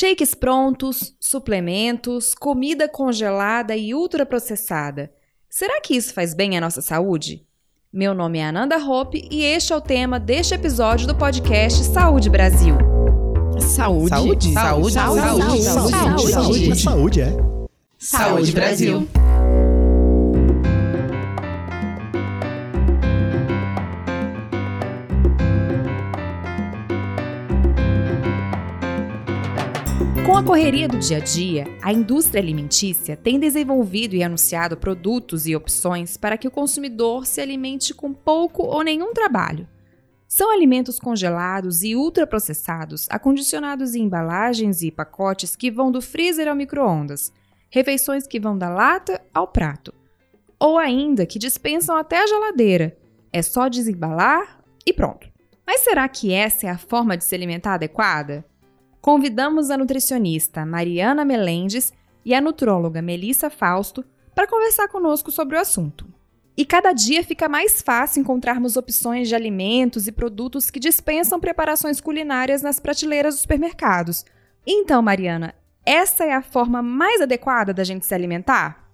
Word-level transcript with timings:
Shakes 0.00 0.34
prontos, 0.34 1.14
suplementos, 1.20 2.34
comida 2.34 2.88
congelada 2.88 3.76
e 3.76 3.94
ultraprocessada. 3.94 5.12
Será 5.46 5.78
que 5.78 5.94
isso 5.94 6.14
faz 6.14 6.32
bem 6.32 6.56
à 6.56 6.60
nossa 6.62 6.80
saúde? 6.80 7.44
Meu 7.92 8.14
nome 8.14 8.38
é 8.38 8.46
Ananda 8.46 8.78
Hope 8.78 9.28
e 9.30 9.44
este 9.44 9.74
é 9.74 9.76
o 9.76 9.80
tema 9.82 10.18
deste 10.18 10.54
episódio 10.54 11.06
do 11.06 11.14
podcast 11.14 11.84
Saúde 11.84 12.30
Brasil. 12.30 12.76
Saúde. 13.58 14.08
Saúde. 14.08 14.52
Saúde. 14.54 14.92
Saúde. 14.94 15.62
Saúde. 15.62 16.32
Saúde. 16.32 16.76
Saúde, 16.76 17.20
é. 17.20 17.36
Saúde 17.98 18.52
Brasil. 18.52 19.06
A 30.40 30.42
correria 30.42 30.88
do 30.88 30.98
dia 30.98 31.18
a 31.18 31.20
dia, 31.20 31.66
a 31.82 31.92
indústria 31.92 32.40
alimentícia 32.40 33.14
tem 33.14 33.38
desenvolvido 33.38 34.16
e 34.16 34.22
anunciado 34.22 34.74
produtos 34.74 35.46
e 35.46 35.54
opções 35.54 36.16
para 36.16 36.38
que 36.38 36.48
o 36.48 36.50
consumidor 36.50 37.26
se 37.26 37.42
alimente 37.42 37.92
com 37.92 38.14
pouco 38.14 38.62
ou 38.62 38.82
nenhum 38.82 39.12
trabalho. 39.12 39.68
São 40.26 40.50
alimentos 40.50 40.98
congelados 40.98 41.82
e 41.82 41.94
ultraprocessados, 41.94 43.06
acondicionados 43.10 43.94
em 43.94 44.04
embalagens 44.04 44.80
e 44.80 44.90
pacotes 44.90 45.54
que 45.54 45.70
vão 45.70 45.92
do 45.92 46.00
freezer 46.00 46.48
ao 46.48 46.56
micro-ondas, 46.56 47.30
refeições 47.68 48.26
que 48.26 48.40
vão 48.40 48.56
da 48.56 48.70
lata 48.70 49.20
ao 49.34 49.46
prato, 49.46 49.92
ou 50.58 50.78
ainda 50.78 51.26
que 51.26 51.38
dispensam 51.38 51.98
até 51.98 52.18
a 52.18 52.26
geladeira. 52.26 52.96
É 53.30 53.42
só 53.42 53.68
desembalar 53.68 54.58
e 54.86 54.92
pronto. 54.94 55.28
Mas 55.66 55.82
será 55.82 56.08
que 56.08 56.32
essa 56.32 56.66
é 56.66 56.70
a 56.70 56.78
forma 56.78 57.14
de 57.14 57.24
se 57.24 57.34
alimentar 57.34 57.74
adequada? 57.74 58.42
Convidamos 59.00 59.70
a 59.70 59.76
nutricionista 59.76 60.66
Mariana 60.66 61.24
Melendes 61.24 61.92
e 62.24 62.34
a 62.34 62.40
nutróloga 62.40 63.00
Melissa 63.00 63.48
Fausto 63.48 64.04
para 64.34 64.46
conversar 64.46 64.88
conosco 64.88 65.30
sobre 65.30 65.56
o 65.56 65.60
assunto. 65.60 66.06
E 66.56 66.64
cada 66.64 66.92
dia 66.92 67.24
fica 67.24 67.48
mais 67.48 67.80
fácil 67.80 68.20
encontrarmos 68.20 68.76
opções 68.76 69.28
de 69.28 69.34
alimentos 69.34 70.06
e 70.06 70.12
produtos 70.12 70.70
que 70.70 70.78
dispensam 70.78 71.40
preparações 71.40 72.00
culinárias 72.00 72.60
nas 72.60 72.78
prateleiras 72.78 73.34
dos 73.34 73.42
supermercados. 73.42 74.26
Então, 74.66 75.00
Mariana, 75.00 75.54
essa 75.86 76.24
é 76.24 76.34
a 76.34 76.42
forma 76.42 76.82
mais 76.82 77.22
adequada 77.22 77.72
da 77.72 77.82
gente 77.82 78.04
se 78.04 78.14
alimentar? 78.14 78.89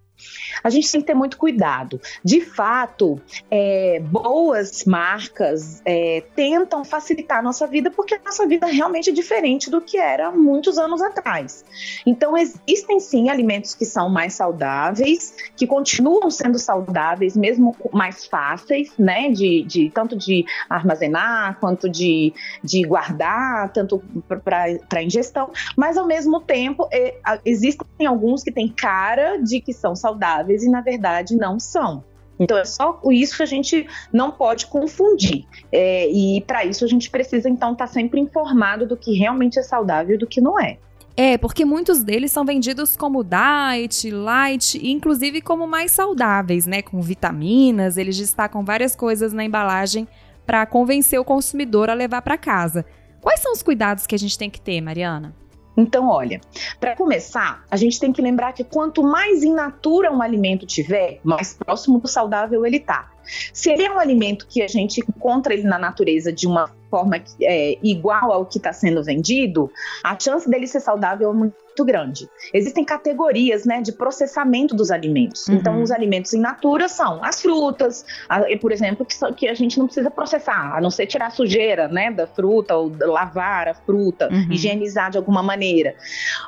A 0.62 0.70
gente 0.70 0.90
tem 0.90 1.00
que 1.00 1.06
ter 1.06 1.14
muito 1.14 1.36
cuidado. 1.36 2.00
De 2.24 2.40
fato, 2.40 3.20
é, 3.50 4.00
boas 4.00 4.84
marcas 4.84 5.82
é, 5.84 6.22
tentam 6.34 6.84
facilitar 6.84 7.38
a 7.38 7.42
nossa 7.42 7.66
vida 7.66 7.90
porque 7.90 8.14
a 8.14 8.20
nossa 8.24 8.46
vida 8.46 8.66
realmente 8.66 9.10
é 9.10 9.12
diferente 9.12 9.70
do 9.70 9.80
que 9.80 9.98
era 9.98 10.30
muitos 10.30 10.78
anos 10.78 11.00
atrás. 11.02 11.64
Então, 12.04 12.36
existem 12.36 13.00
sim 13.00 13.28
alimentos 13.28 13.74
que 13.74 13.84
são 13.84 14.08
mais 14.08 14.34
saudáveis, 14.34 15.34
que 15.56 15.66
continuam 15.66 16.30
sendo 16.30 16.58
saudáveis, 16.58 17.36
mesmo 17.36 17.76
mais 17.92 18.26
fáceis, 18.26 18.92
né? 18.98 19.30
De, 19.30 19.62
de 19.64 19.90
tanto 19.90 20.16
de 20.16 20.44
armazenar 20.68 21.58
quanto 21.60 21.88
de, 21.88 22.32
de 22.62 22.82
guardar, 22.82 23.72
tanto 23.72 24.02
para 24.44 25.02
ingestão, 25.02 25.50
mas 25.76 25.96
ao 25.96 26.06
mesmo 26.06 26.40
tempo 26.40 26.88
é, 26.92 27.16
existem 27.44 28.06
alguns 28.06 28.42
que 28.42 28.50
têm 28.50 28.68
cara 28.68 29.36
de 29.36 29.60
que 29.60 29.72
são 29.72 29.94
saudáveis 29.94 30.05
saudáveis 30.06 30.62
e 30.62 30.70
na 30.70 30.80
verdade 30.80 31.34
não 31.36 31.58
são. 31.58 32.04
Então 32.38 32.56
é 32.56 32.64
só 32.64 33.00
isso 33.10 33.36
que 33.36 33.42
a 33.42 33.46
gente 33.46 33.86
não 34.12 34.30
pode 34.30 34.66
confundir. 34.66 35.44
É, 35.72 36.08
e 36.08 36.42
para 36.42 36.64
isso 36.64 36.84
a 36.84 36.88
gente 36.88 37.10
precisa 37.10 37.48
então 37.48 37.72
estar 37.72 37.86
tá 37.86 37.92
sempre 37.92 38.20
informado 38.20 38.86
do 38.86 38.96
que 38.96 39.18
realmente 39.18 39.58
é 39.58 39.62
saudável 39.62 40.14
e 40.14 40.18
do 40.18 40.26
que 40.26 40.40
não 40.40 40.60
é. 40.60 40.78
É, 41.16 41.38
porque 41.38 41.64
muitos 41.64 42.02
deles 42.02 42.30
são 42.30 42.44
vendidos 42.44 42.94
como 42.94 43.24
diet, 43.24 44.10
light, 44.10 44.78
inclusive 44.86 45.40
como 45.40 45.66
mais 45.66 45.90
saudáveis, 45.92 46.66
né? 46.66 46.82
Com 46.82 47.00
vitaminas, 47.00 47.96
eles 47.96 48.18
destacam 48.18 48.62
várias 48.62 48.94
coisas 48.94 49.32
na 49.32 49.42
embalagem 49.42 50.06
para 50.46 50.66
convencer 50.66 51.18
o 51.18 51.24
consumidor 51.24 51.88
a 51.88 51.94
levar 51.94 52.20
para 52.20 52.36
casa. 52.36 52.84
Quais 53.22 53.40
são 53.40 53.52
os 53.52 53.62
cuidados 53.62 54.06
que 54.06 54.14
a 54.14 54.18
gente 54.18 54.38
tem 54.38 54.50
que 54.50 54.60
ter, 54.60 54.80
Mariana? 54.82 55.34
Então, 55.76 56.08
olha, 56.08 56.40
para 56.80 56.96
começar, 56.96 57.64
a 57.70 57.76
gente 57.76 58.00
tem 58.00 58.12
que 58.12 58.22
lembrar 58.22 58.52
que 58.52 58.64
quanto 58.64 59.02
mais 59.02 59.42
in 59.42 59.52
natura 59.52 60.10
um 60.10 60.22
alimento 60.22 60.66
tiver, 60.66 61.20
mais 61.22 61.52
próximo 61.54 61.98
do 61.98 62.08
saudável 62.08 62.64
ele 62.64 62.80
tá. 62.80 63.10
Se 63.52 63.70
ele 63.70 63.82
é 63.82 63.90
um 63.90 63.98
alimento 63.98 64.46
que 64.48 64.62
a 64.62 64.68
gente 64.68 65.00
encontra 65.00 65.52
ele 65.52 65.64
na 65.64 65.78
natureza 65.78 66.32
de 66.32 66.46
uma 66.46 66.70
forma 66.90 67.22
é, 67.42 67.78
igual 67.82 68.32
ao 68.32 68.46
que 68.46 68.58
está 68.58 68.72
sendo 68.72 69.02
vendido, 69.02 69.70
a 70.02 70.18
chance 70.18 70.48
dele 70.48 70.66
ser 70.66 70.80
saudável 70.80 71.30
é 71.30 71.32
muito 71.32 71.84
grande. 71.84 72.28
Existem 72.54 72.84
categorias 72.84 73.64
né, 73.64 73.82
de 73.82 73.92
processamento 73.92 74.74
dos 74.74 74.90
alimentos. 74.90 75.46
Uhum. 75.46 75.56
Então, 75.56 75.82
os 75.82 75.90
alimentos 75.90 76.32
in 76.32 76.40
natura 76.40 76.88
são 76.88 77.22
as 77.22 77.42
frutas, 77.42 78.04
a, 78.28 78.40
por 78.60 78.72
exemplo, 78.72 79.04
que, 79.04 79.16
que, 79.34 79.48
a 79.48 79.54
gente 79.54 79.78
não 79.78 79.86
precisa 79.86 80.10
processar, 80.10 80.76
a 80.76 80.80
não 80.80 80.90
ser 80.90 81.06
tirar 81.06 81.26
a 81.26 81.30
sujeira 81.30 81.88
né, 81.88 82.10
da 82.10 82.26
fruta 82.26 82.76
ou 82.76 82.92
lavar 82.98 83.68
a 83.68 83.74
fruta, 83.74 84.28
uhum. 84.30 84.52
higienizar 84.52 85.10
de 85.10 85.18
alguma 85.18 85.42
maneira. 85.42 85.94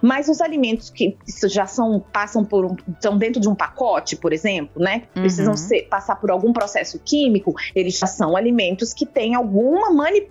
Mas 0.03 0.29
os 0.29 0.41
alimentos 0.41 0.91
que 0.91 1.17
já 1.47 1.67
são, 1.67 2.01
passam 2.13 2.45
por 2.45 2.65
um, 2.65 2.77
estão 2.89 3.19
dentro 3.19 3.41
de 3.41 3.49
um 3.49 3.55
pacote, 3.55 4.17
por 4.17 4.33
exemplo, 4.33 4.83
né, 4.83 5.03
precisam 5.13 5.53
uhum. 5.53 5.57
ser, 5.57 5.83
passar 5.89 6.17
por 6.17 6.31
algum 6.31 6.53
processo 6.53 6.99
químico, 7.05 7.55
eles 7.75 7.99
já 7.99 8.07
são 8.07 8.37
alimentos 8.37 8.93
que 8.93 9.05
têm 9.05 9.35
alguma 9.35 9.91
manipulação 9.91 10.28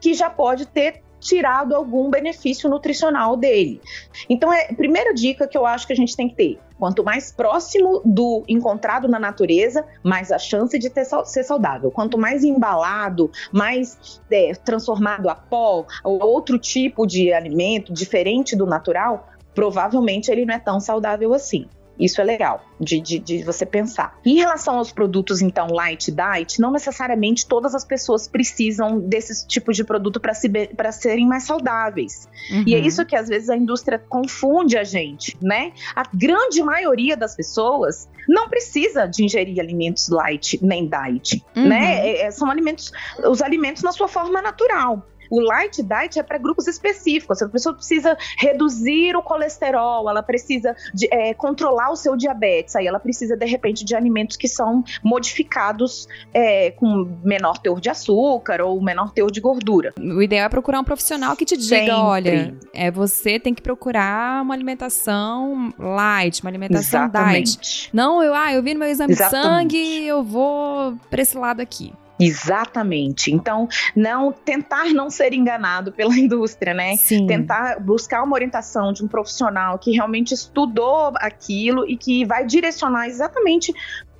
que 0.00 0.14
já 0.14 0.28
pode 0.28 0.66
ter 0.66 1.02
tirado 1.20 1.74
algum 1.76 2.10
benefício 2.10 2.68
nutricional 2.68 3.36
dele. 3.36 3.80
Então, 4.28 4.52
é 4.52 4.70
a 4.70 4.74
primeira 4.74 5.12
dica 5.12 5.46
que 5.46 5.56
eu 5.56 5.66
acho 5.66 5.86
que 5.86 5.92
a 5.92 5.96
gente 5.96 6.16
tem 6.16 6.28
que 6.28 6.34
ter. 6.34 6.58
Quanto 6.78 7.04
mais 7.04 7.30
próximo 7.30 8.00
do 8.04 8.42
encontrado 8.48 9.06
na 9.06 9.18
natureza, 9.18 9.84
mais 10.02 10.32
a 10.32 10.38
chance 10.38 10.78
de 10.78 10.88
ter, 10.88 11.04
ser 11.04 11.44
saudável. 11.44 11.90
Quanto 11.90 12.16
mais 12.16 12.42
embalado, 12.42 13.30
mais 13.52 14.20
é, 14.30 14.52
transformado 14.54 15.28
a 15.28 15.34
pó 15.34 15.84
ou 16.02 16.22
outro 16.22 16.58
tipo 16.58 17.06
de 17.06 17.32
alimento 17.34 17.92
diferente 17.92 18.56
do 18.56 18.64
natural, 18.64 19.28
provavelmente 19.54 20.30
ele 20.30 20.46
não 20.46 20.54
é 20.54 20.58
tão 20.58 20.80
saudável 20.80 21.34
assim. 21.34 21.66
Isso 22.00 22.20
é 22.20 22.24
legal 22.24 22.64
de, 22.80 23.00
de, 23.00 23.18
de, 23.18 23.42
você 23.42 23.66
pensar. 23.66 24.18
Em 24.24 24.36
relação 24.36 24.78
aos 24.78 24.90
produtos, 24.90 25.42
então, 25.42 25.66
light 25.68 26.10
diet, 26.10 26.60
não 26.60 26.72
necessariamente 26.72 27.46
todas 27.46 27.74
as 27.74 27.84
pessoas 27.84 28.26
precisam 28.26 28.98
desse 28.98 29.46
tipo 29.46 29.72
de 29.72 29.84
produto 29.84 30.18
para 30.18 30.32
se, 30.32 30.50
serem 30.92 31.26
mais 31.26 31.44
saudáveis. 31.44 32.26
Uhum. 32.50 32.64
E 32.66 32.74
é 32.74 32.78
isso 32.78 33.04
que 33.04 33.14
às 33.14 33.28
vezes 33.28 33.50
a 33.50 33.56
indústria 33.56 33.98
confunde 33.98 34.78
a 34.78 34.84
gente, 34.84 35.36
né? 35.42 35.72
A 35.94 36.04
grande 36.14 36.62
maioria 36.62 37.16
das 37.16 37.36
pessoas 37.36 38.08
não 38.26 38.48
precisa 38.48 39.06
de 39.06 39.24
ingerir 39.24 39.60
alimentos 39.60 40.08
light 40.08 40.58
nem 40.62 40.88
diet, 40.88 41.44
uhum. 41.54 41.68
né? 41.68 42.08
É, 42.08 42.22
é 42.22 42.30
são 42.30 42.50
alimentos, 42.50 42.90
os 43.24 43.42
alimentos 43.42 43.82
na 43.82 43.92
sua 43.92 44.08
forma 44.08 44.40
natural. 44.40 45.06
O 45.30 45.40
light 45.40 45.82
diet 45.82 46.18
é 46.18 46.22
para 46.22 46.36
grupos 46.36 46.66
específicos. 46.66 47.40
A 47.40 47.48
pessoa 47.48 47.74
precisa 47.74 48.16
reduzir 48.36 49.16
o 49.16 49.22
colesterol, 49.22 50.10
ela 50.10 50.22
precisa 50.22 50.74
de, 50.92 51.08
é, 51.10 51.32
controlar 51.34 51.90
o 51.90 51.96
seu 51.96 52.16
diabetes. 52.16 52.74
Aí 52.76 52.86
ela 52.86 52.98
precisa, 52.98 53.36
de 53.36 53.46
repente, 53.46 53.84
de 53.84 53.94
alimentos 53.94 54.36
que 54.36 54.48
são 54.48 54.82
modificados 55.02 56.08
é, 56.34 56.72
com 56.72 57.08
menor 57.22 57.58
teor 57.58 57.80
de 57.80 57.88
açúcar 57.88 58.60
ou 58.60 58.80
menor 58.82 59.12
teor 59.12 59.30
de 59.30 59.40
gordura. 59.40 59.94
O 59.98 60.22
ideal 60.22 60.46
é 60.46 60.48
procurar 60.48 60.80
um 60.80 60.84
profissional 60.84 61.36
que 61.36 61.44
te 61.44 61.56
diga: 61.56 61.76
Sempre. 61.76 61.92
olha, 61.92 62.54
é, 62.74 62.90
você 62.90 63.38
tem 63.38 63.54
que 63.54 63.62
procurar 63.62 64.42
uma 64.42 64.54
alimentação 64.54 65.72
light, 65.78 66.42
uma 66.42 66.50
alimentação 66.50 67.04
Exatamente. 67.04 67.58
diet. 67.58 67.90
Não, 67.92 68.22
eu, 68.22 68.34
ah, 68.34 68.52
eu 68.52 68.62
vi 68.62 68.74
no 68.74 68.80
meu 68.80 68.88
exame 68.88 69.12
Exatamente. 69.12 69.68
de 69.68 69.84
sangue, 69.84 70.06
eu 70.06 70.22
vou 70.22 70.96
para 71.08 71.22
esse 71.22 71.36
lado 71.36 71.60
aqui. 71.60 71.92
Exatamente. 72.20 73.32
Então, 73.32 73.68
não 73.96 74.32
tentar 74.32 74.86
não 74.92 75.10
ser 75.10 75.32
enganado 75.32 75.92
pela 75.92 76.14
indústria, 76.18 76.74
né? 76.74 76.96
Sim. 76.96 77.26
Tentar 77.26 77.80
buscar 77.80 78.22
uma 78.22 78.34
orientação 78.34 78.92
de 78.92 79.04
um 79.04 79.08
profissional 79.08 79.78
que 79.78 79.92
realmente 79.92 80.34
estudou 80.34 81.12
aquilo 81.16 81.88
e 81.88 81.96
que 81.96 82.24
vai 82.24 82.44
direcionar 82.44 83.06
exatamente 83.06 83.72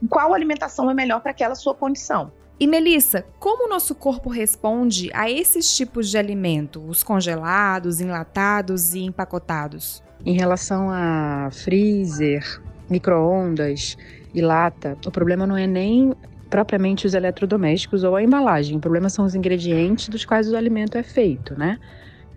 qual 0.09 0.33
alimentação 0.33 0.91
é 0.91 0.95
melhor 0.95 1.21
para 1.21 1.31
aquela 1.31 1.55
sua 1.55 1.75
condição. 1.75 2.33
E 2.59 2.67
Melissa, 2.67 3.25
como 3.39 3.67
o 3.67 3.69
nosso 3.71 3.95
corpo 3.95 4.29
responde 4.29 5.11
a 5.15 5.31
esses 5.31 5.75
tipos 5.75 6.11
de 6.11 6.19
alimento, 6.19 6.85
os 6.87 7.03
congelados, 7.03 8.03
enlatados 8.03 8.93
e 8.93 9.01
empacotados? 9.01 10.03
Em 10.27 10.37
relação 10.37 10.91
a 10.91 11.49
freezer, 11.51 12.61
micro-ondas 12.91 13.97
e 14.35 14.43
lata, 14.43 14.99
o 15.07 15.11
problema 15.11 15.47
não 15.47 15.57
é 15.57 15.67
nem 15.67 16.13
propriamente 16.51 17.07
os 17.07 17.15
eletrodomésticos 17.15 18.03
ou 18.03 18.17
a 18.17 18.23
embalagem. 18.23 18.77
O 18.77 18.81
problema 18.81 19.09
são 19.09 19.25
os 19.25 19.35
ingredientes 19.35 20.09
dos 20.09 20.25
quais 20.25 20.51
o 20.53 20.57
alimento 20.57 20.99
é 20.99 21.03
feito, 21.03 21.57
né? 21.59 21.79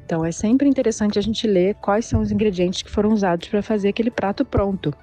Então 0.06 0.24
é 0.24 0.32
sempre 0.32 0.70
interessante 0.70 1.18
a 1.18 1.22
gente 1.22 1.48
ler 1.48 1.76
quais 1.76 2.06
são 2.06 2.22
os 2.22 2.32
ingredientes 2.32 2.84
que 2.84 2.92
foram 2.92 3.12
usados 3.12 3.48
para 3.48 3.64
fazer 3.64 3.90
aquele 3.90 4.12
prato 4.12 4.46
pronto. 4.46 4.94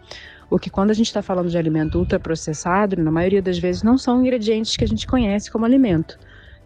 O 0.49 0.59
que 0.59 0.71
quando 0.71 0.91
a 0.91 0.95
gente 0.95 1.07
está 1.07 1.23
falando 1.23 1.49
de 1.49 1.59
alimento 1.59 1.99
ultraprocessado, 1.99 3.01
na 3.03 3.11
maioria 3.11 3.43
das 3.43 3.59
vezes 3.59 3.83
não 3.83 3.99
são 3.99 4.21
ingredientes 4.21 4.77
que 4.77 4.85
a 4.85 4.89
gente 4.89 5.07
conhece 5.07 5.51
como 5.51 5.65
alimento. 5.65 6.19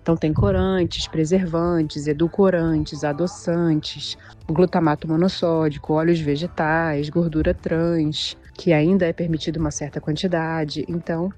Então 0.03 0.17
tem 0.17 0.35
corantes, 0.35 1.07
preservantes, 1.07 2.07
edulcorantes, 2.07 3.05
adoçantes, 3.05 4.19
glutamato 4.47 5.09
monossódico, 5.09 5.95
óleos 5.95 6.21
vegetais, 6.21 7.09
gordura 7.09 7.55
trans, 7.55 8.37
que 8.53 8.73
ainda 8.73 9.07
é 9.07 9.13
permitido 9.15 9.59
uma 9.59 9.71
certa 9.71 10.01
quantidade. 10.01 10.85
Então, 10.89 11.31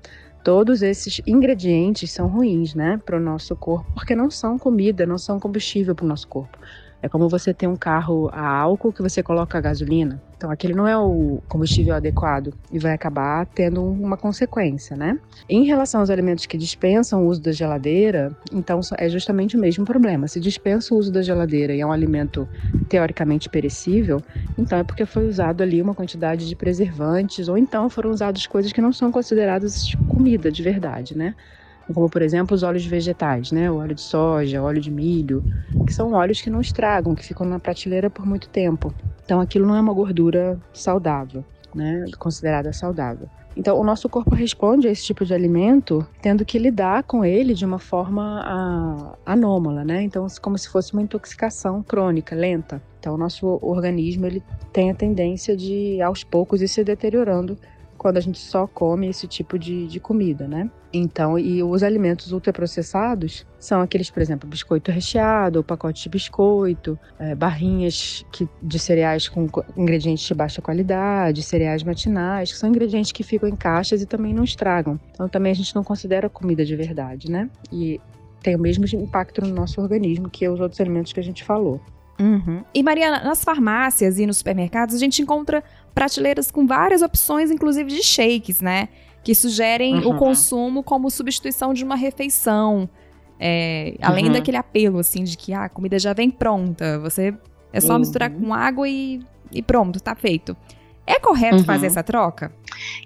todos 0.46 0.80
esses 0.80 1.20
ingredientes 1.26 2.12
são 2.12 2.28
ruins, 2.28 2.72
né, 2.72 3.00
para 3.04 3.16
o 3.16 3.20
nosso 3.20 3.56
corpo, 3.56 3.90
porque 3.92 4.14
não 4.14 4.30
são 4.30 4.56
comida, 4.56 5.04
não 5.04 5.18
são 5.18 5.40
combustível 5.40 5.92
para 5.92 6.04
o 6.04 6.08
nosso 6.08 6.28
corpo. 6.28 6.56
É 7.02 7.08
como 7.08 7.28
você 7.28 7.52
ter 7.52 7.66
um 7.66 7.74
carro 7.74 8.30
a 8.32 8.46
álcool 8.46 8.92
que 8.92 9.02
você 9.02 9.24
coloca 9.24 9.58
a 9.58 9.60
gasolina. 9.60 10.22
Então, 10.36 10.50
aquele 10.50 10.74
não 10.74 10.86
é 10.86 10.96
o 10.98 11.42
combustível 11.48 11.94
adequado 11.94 12.54
e 12.70 12.78
vai 12.78 12.92
acabar 12.92 13.46
tendo 13.54 13.82
uma 13.82 14.18
consequência, 14.18 14.94
né? 14.94 15.18
Em 15.48 15.64
relação 15.64 16.00
aos 16.00 16.10
alimentos 16.10 16.44
que 16.44 16.58
dispensam 16.58 17.24
o 17.24 17.26
uso 17.28 17.40
da 17.40 17.52
geladeira, 17.52 18.36
então 18.52 18.78
é 18.98 19.08
justamente 19.08 19.56
o 19.56 19.60
mesmo 19.60 19.84
problema. 19.86 20.28
Se 20.28 20.38
dispensa 20.38 20.94
o 20.94 20.98
uso 20.98 21.10
da 21.10 21.22
geladeira 21.22 21.74
e 21.74 21.80
é 21.80 21.86
um 21.86 21.92
alimento 21.92 22.46
teoricamente 22.88 23.48
perecível, 23.48 24.22
então 24.58 24.78
é 24.78 24.84
porque 24.84 25.06
foi 25.06 25.26
usado 25.26 25.62
ali 25.62 25.80
uma 25.80 25.94
quantidade 25.94 26.46
de 26.46 26.54
preservantes 26.54 27.48
ou 27.48 27.56
então 27.58 27.88
foram 27.88 28.10
usadas 28.10 28.46
coisas 28.46 28.72
que 28.72 28.80
não 28.80 28.92
são 28.92 29.10
consideradas 29.10 29.96
comida 30.06 30.52
de 30.52 30.62
verdade, 30.62 31.16
né? 31.16 31.34
como 31.94 32.10
por 32.10 32.22
exemplo 32.22 32.54
os 32.54 32.62
óleos 32.62 32.84
vegetais, 32.86 33.50
né? 33.52 33.70
O 33.70 33.76
óleo 33.76 33.94
de 33.94 34.02
soja, 34.02 34.62
óleo 34.62 34.80
de 34.80 34.90
milho, 34.90 35.44
que 35.86 35.94
são 35.94 36.12
óleos 36.12 36.40
que 36.40 36.50
não 36.50 36.60
estragam, 36.60 37.14
que 37.14 37.24
ficam 37.24 37.46
na 37.46 37.60
prateleira 37.60 38.10
por 38.10 38.26
muito 38.26 38.48
tempo. 38.50 38.94
Então 39.26 39.40
aquilo 39.40 39.66
não 39.66 39.76
é 39.76 39.80
uma 39.80 39.92
gordura 39.92 40.58
saudável, 40.72 41.44
né? 41.74 42.06
Considerada 42.18 42.72
saudável. 42.72 43.28
Então, 43.56 43.80
o 43.80 43.82
nosso 43.82 44.06
corpo 44.06 44.34
responde 44.34 44.86
a 44.86 44.90
esse 44.90 45.02
tipo 45.02 45.24
de 45.24 45.32
alimento 45.32 46.06
tendo 46.20 46.44
que 46.44 46.58
lidar 46.58 47.04
com 47.04 47.24
ele 47.24 47.54
de 47.54 47.64
uma 47.64 47.78
forma 47.78 48.42
a, 48.44 49.32
anômala, 49.32 49.82
né? 49.82 50.02
Então, 50.02 50.26
como 50.42 50.58
se 50.58 50.68
fosse 50.68 50.92
uma 50.92 51.00
intoxicação 51.00 51.82
crônica, 51.82 52.36
lenta. 52.36 52.82
Então, 53.00 53.14
o 53.14 53.16
nosso 53.16 53.58
organismo 53.62 54.26
ele 54.26 54.42
tem 54.74 54.90
a 54.90 54.94
tendência 54.94 55.56
de, 55.56 56.02
aos 56.02 56.22
poucos, 56.22 56.60
ir 56.60 56.68
se 56.68 56.84
deteriorando 56.84 57.56
quando 58.06 58.18
a 58.18 58.20
gente 58.20 58.38
só 58.38 58.68
come 58.68 59.08
esse 59.08 59.26
tipo 59.26 59.58
de, 59.58 59.88
de 59.88 59.98
comida, 59.98 60.46
né? 60.46 60.70
Então, 60.92 61.36
e 61.36 61.60
os 61.60 61.82
alimentos 61.82 62.30
ultraprocessados 62.30 63.44
são 63.58 63.80
aqueles, 63.80 64.08
por 64.12 64.22
exemplo, 64.22 64.48
biscoito 64.48 64.92
recheado, 64.92 65.64
pacote 65.64 66.04
de 66.04 66.08
biscoito, 66.08 66.96
é, 67.18 67.34
barrinhas 67.34 68.24
que, 68.30 68.48
de 68.62 68.78
cereais 68.78 69.28
com 69.28 69.48
ingredientes 69.76 70.24
de 70.24 70.34
baixa 70.34 70.62
qualidade, 70.62 71.42
cereais 71.42 71.82
matinais, 71.82 72.52
que 72.52 72.58
são 72.58 72.68
ingredientes 72.68 73.10
que 73.10 73.24
ficam 73.24 73.48
em 73.48 73.56
caixas 73.56 74.00
e 74.00 74.06
também 74.06 74.32
não 74.32 74.44
estragam. 74.44 75.00
Então, 75.10 75.28
também 75.28 75.50
a 75.50 75.56
gente 75.56 75.74
não 75.74 75.82
considera 75.82 76.28
comida 76.28 76.64
de 76.64 76.76
verdade, 76.76 77.28
né? 77.28 77.50
E 77.72 78.00
tem 78.40 78.54
o 78.54 78.60
mesmo 78.60 78.84
impacto 78.94 79.40
no 79.40 79.52
nosso 79.52 79.80
organismo 79.80 80.30
que 80.30 80.48
os 80.48 80.60
outros 80.60 80.80
alimentos 80.80 81.12
que 81.12 81.18
a 81.18 81.24
gente 81.24 81.42
falou. 81.42 81.80
Uhum. 82.20 82.62
E 82.72 82.82
Mariana, 82.84 83.22
nas 83.24 83.44
farmácias 83.44 84.18
e 84.18 84.26
nos 84.26 84.38
supermercados 84.38 84.94
a 84.94 84.98
gente 84.98 85.20
encontra 85.20 85.62
prateleiras 85.96 86.50
com 86.50 86.66
várias 86.66 87.00
opções, 87.00 87.50
inclusive 87.50 87.88
de 87.88 88.02
shakes, 88.02 88.60
né? 88.60 88.90
Que 89.24 89.34
sugerem 89.34 90.04
uhum. 90.04 90.14
o 90.14 90.18
consumo 90.18 90.82
como 90.82 91.10
substituição 91.10 91.72
de 91.72 91.82
uma 91.82 91.96
refeição. 91.96 92.86
É, 93.40 93.94
além 94.02 94.26
uhum. 94.26 94.32
daquele 94.32 94.58
apelo, 94.58 94.98
assim, 94.98 95.24
de 95.24 95.38
que 95.38 95.54
ah, 95.54 95.64
a 95.64 95.68
comida 95.70 95.98
já 95.98 96.12
vem 96.12 96.30
pronta, 96.30 96.98
você 96.98 97.34
é 97.72 97.80
só 97.80 97.98
misturar 97.98 98.30
uhum. 98.30 98.40
com 98.40 98.54
água 98.54 98.86
e, 98.86 99.20
e 99.50 99.62
pronto, 99.62 99.98
tá 99.98 100.14
feito. 100.14 100.54
É 101.06 101.18
correto 101.18 101.64
fazer 101.64 101.86
uhum. 101.86 101.92
essa 101.92 102.02
troca? 102.02 102.52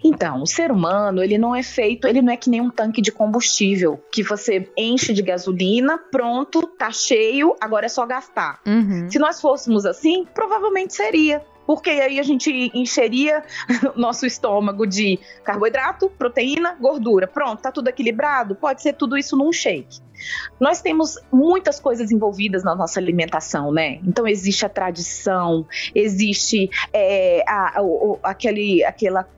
Então, 0.03 0.43
o 0.43 0.47
ser 0.47 0.73
humano, 0.73 1.23
ele 1.23 1.39
não 1.39 1.55
é 1.55 1.63
feito, 1.63 2.09
ele 2.09 2.21
não 2.21 2.33
é 2.33 2.37
que 2.37 2.51
nem 2.51 2.61
um 2.61 2.71
tanque 2.71 3.01
de 3.01 3.13
combustível, 3.13 4.03
que 4.11 4.23
você 4.23 4.69
enche 4.77 5.13
de 5.13 5.23
gasolina, 5.23 5.99
pronto, 6.11 6.67
tá 6.79 6.91
cheio, 6.91 7.55
agora 7.61 7.87
é 7.87 7.89
só 7.89 8.05
gastar. 8.05 8.61
Uhum. 8.67 9.09
Se 9.09 9.19
nós 9.19 9.41
fôssemos 9.41 9.87
assim, 9.87 10.27
provavelmente 10.35 10.95
seria 10.95 11.45
porque 11.71 11.89
aí 11.89 12.19
a 12.19 12.23
gente 12.25 12.51
encheria 12.75 13.45
nosso 13.95 14.27
estômago 14.27 14.85
de 14.85 15.21
carboidrato, 15.45 16.11
proteína, 16.11 16.75
gordura. 16.75 17.29
Pronto, 17.29 17.63
tá 17.63 17.71
tudo 17.71 17.87
equilibrado? 17.87 18.57
Pode 18.57 18.83
ser 18.83 18.95
tudo 18.95 19.17
isso 19.17 19.37
num 19.37 19.53
shake. 19.53 20.01
Nós 20.59 20.83
temos 20.83 21.17
muitas 21.33 21.79
coisas 21.79 22.11
envolvidas 22.11 22.65
na 22.65 22.75
nossa 22.75 22.99
alimentação, 22.99 23.71
né? 23.71 24.01
Então 24.05 24.27
existe 24.27 24.67
a 24.67 24.69
tradição, 24.69 25.65
existe 25.95 26.69
é, 26.93 27.45
a, 27.47 27.79
a, 27.79 27.81
a, 27.81 28.31
aquele, 28.31 28.85
aquela 28.85 29.29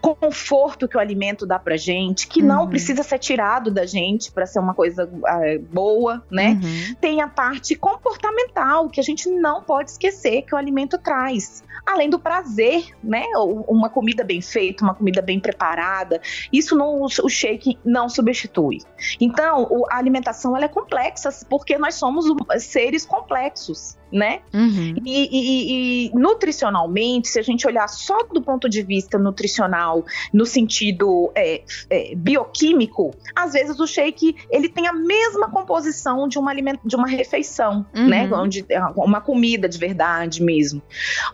conforto 0.00 0.88
que 0.88 0.96
o 0.96 1.00
alimento 1.00 1.46
dá 1.46 1.58
pra 1.58 1.76
gente, 1.76 2.26
que 2.26 2.40
uhum. 2.40 2.46
não 2.46 2.68
precisa 2.68 3.02
ser 3.02 3.18
tirado 3.18 3.70
da 3.70 3.84
gente 3.84 4.30
para 4.32 4.46
ser 4.46 4.58
uma 4.60 4.74
coisa 4.74 5.04
uh, 5.06 5.62
boa, 5.72 6.24
né? 6.30 6.60
Uhum. 6.62 6.94
Tem 7.00 7.20
a 7.20 7.28
parte 7.28 7.74
comportamental 7.74 8.88
que 8.88 9.00
a 9.00 9.02
gente 9.02 9.28
não 9.28 9.62
pode 9.62 9.90
esquecer 9.90 10.42
que 10.42 10.54
o 10.54 10.58
alimento 10.58 10.98
traz. 10.98 11.62
Além 11.86 12.10
do 12.10 12.18
prazer, 12.18 12.94
né? 13.02 13.24
Uma 13.66 13.88
comida 13.88 14.22
bem 14.22 14.40
feita, 14.40 14.84
uma 14.84 14.94
comida 14.94 15.22
bem 15.22 15.40
preparada, 15.40 16.20
isso 16.52 16.76
não, 16.76 17.02
o 17.02 17.28
shake 17.28 17.78
não 17.84 18.08
substitui. 18.08 18.78
Então, 19.20 19.84
a 19.90 19.96
alimentação 19.96 20.56
ela 20.56 20.66
é 20.66 20.68
complexa 20.68 21.30
porque 21.48 21.78
nós 21.78 21.94
somos 21.94 22.26
seres 22.58 23.06
complexos 23.06 23.96
né? 24.12 24.40
Uhum. 24.52 24.94
E, 25.04 25.28
e, 25.30 26.06
e, 26.06 26.14
nutricionalmente, 26.14 27.28
se 27.28 27.38
a 27.38 27.42
gente 27.42 27.66
olhar 27.66 27.88
só 27.88 28.18
do 28.32 28.42
ponto 28.42 28.68
de 28.68 28.82
vista 28.82 29.18
nutricional, 29.18 30.04
no 30.32 30.44
sentido 30.44 31.30
é, 31.34 31.62
é, 31.90 32.14
bioquímico, 32.14 33.14
às 33.34 33.52
vezes 33.52 33.78
o 33.80 33.86
shake 33.86 34.36
ele 34.50 34.68
tem 34.68 34.86
a 34.86 34.92
mesma 34.92 35.50
composição 35.50 36.28
de 36.28 36.38
uma 36.38 36.50
alimento, 36.50 36.80
de 36.84 36.96
uma 36.96 37.06
refeição, 37.06 37.86
uhum. 37.94 38.08
né? 38.08 38.28
Onde 38.32 38.64
é 38.68 38.80
uma 38.96 39.20
comida 39.20 39.68
de 39.68 39.78
verdade 39.78 40.42
mesmo. 40.42 40.82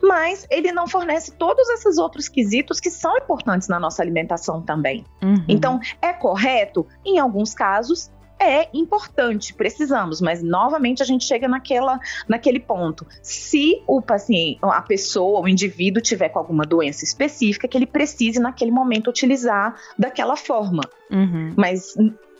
Mas 0.02 0.46
ele 0.50 0.72
não 0.72 0.86
fornece 0.86 1.32
todos 1.32 1.68
esses 1.70 1.98
outros 1.98 2.28
quesitos 2.28 2.80
que 2.80 2.90
são 2.90 3.16
importantes 3.16 3.68
na 3.68 3.80
nossa 3.80 4.02
alimentação 4.02 4.60
também. 4.60 5.04
Uhum. 5.22 5.44
Então, 5.48 5.80
é 6.00 6.12
correto? 6.12 6.86
Em 7.04 7.18
alguns 7.18 7.54
casos, 7.54 8.10
é 8.44 8.68
importante, 8.72 9.54
precisamos, 9.54 10.20
mas 10.20 10.42
novamente 10.42 11.02
a 11.02 11.06
gente 11.06 11.24
chega 11.24 11.48
naquela, 11.48 11.98
naquele 12.28 12.60
ponto. 12.60 13.06
Se 13.22 13.82
o 13.86 14.00
paciente, 14.02 14.58
a 14.62 14.82
pessoa, 14.82 15.40
o 15.40 15.48
indivíduo 15.48 16.02
tiver 16.02 16.28
com 16.28 16.38
alguma 16.38 16.64
doença 16.64 17.04
específica, 17.04 17.66
que 17.66 17.76
ele 17.76 17.86
precise 17.86 18.38
naquele 18.38 18.70
momento 18.70 19.08
utilizar 19.08 19.74
daquela 19.98 20.36
forma. 20.36 20.82
Uhum. 21.10 21.54
Mas 21.56 21.94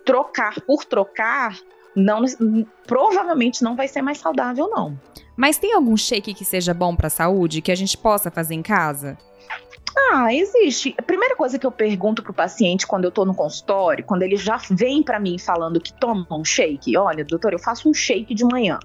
trocar 0.05 0.61
por 0.61 0.85
trocar, 0.85 1.57
não, 1.97 2.25
provavelmente 2.87 3.63
não 3.63 3.75
vai 3.75 3.89
ser 3.89 4.03
mais 4.03 4.19
saudável, 4.19 4.69
não. 4.69 4.99
Mas 5.37 5.59
tem 5.59 5.73
algum 5.73 5.97
shake 5.97 6.35
que 6.35 6.45
seja 6.45 6.75
bom 6.75 6.95
para 6.95 7.09
a 7.09 7.11
saúde 7.11 7.63
que 7.63 7.73
a 7.73 7.75
gente 7.75 7.97
possa 7.97 8.31
fazer 8.31 8.55
em 8.55 8.63
casa? 8.63 9.17
Ah, 9.97 10.35
existe. 10.35 10.95
A 10.99 11.03
primeira 11.03 11.37
coisa 11.37 11.59
que 11.59 11.67
eu 11.67 11.71
pergunto 11.71 12.23
pro 12.23 12.35
paciente 12.35 12.87
quando 12.87 13.05
eu 13.05 13.13
tô 13.13 13.25
no 13.25 13.35
consultório, 13.35 14.05
quando 14.05 14.23
ele 14.23 14.37
já 14.37 14.57
vem 14.71 15.03
para 15.03 15.21
mim 15.21 15.39
falando 15.39 15.81
que 15.81 15.93
toma 15.93 16.27
um 16.31 16.45
shake, 16.45 16.97
olha, 16.97 17.25
doutor, 17.25 17.53
eu 17.53 17.59
faço 17.59 17.89
um 17.89 17.95
shake 17.95 18.35
de 18.35 18.45
manhã. 18.45 18.79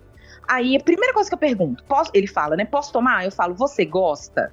Aí 0.48 0.75
a 0.75 0.80
primeira 0.80 1.13
coisa 1.13 1.30
que 1.30 1.34
eu 1.34 1.39
pergunto, 1.39 1.84
posso, 1.84 2.12
ele 2.13 2.28
fala, 2.28 2.56
né? 2.56 2.66
Posso 2.66 2.92
tomar? 2.92 3.25
Eu 3.25 3.32
falo, 3.32 3.54
você 3.56 3.86
gosta? 3.86 4.51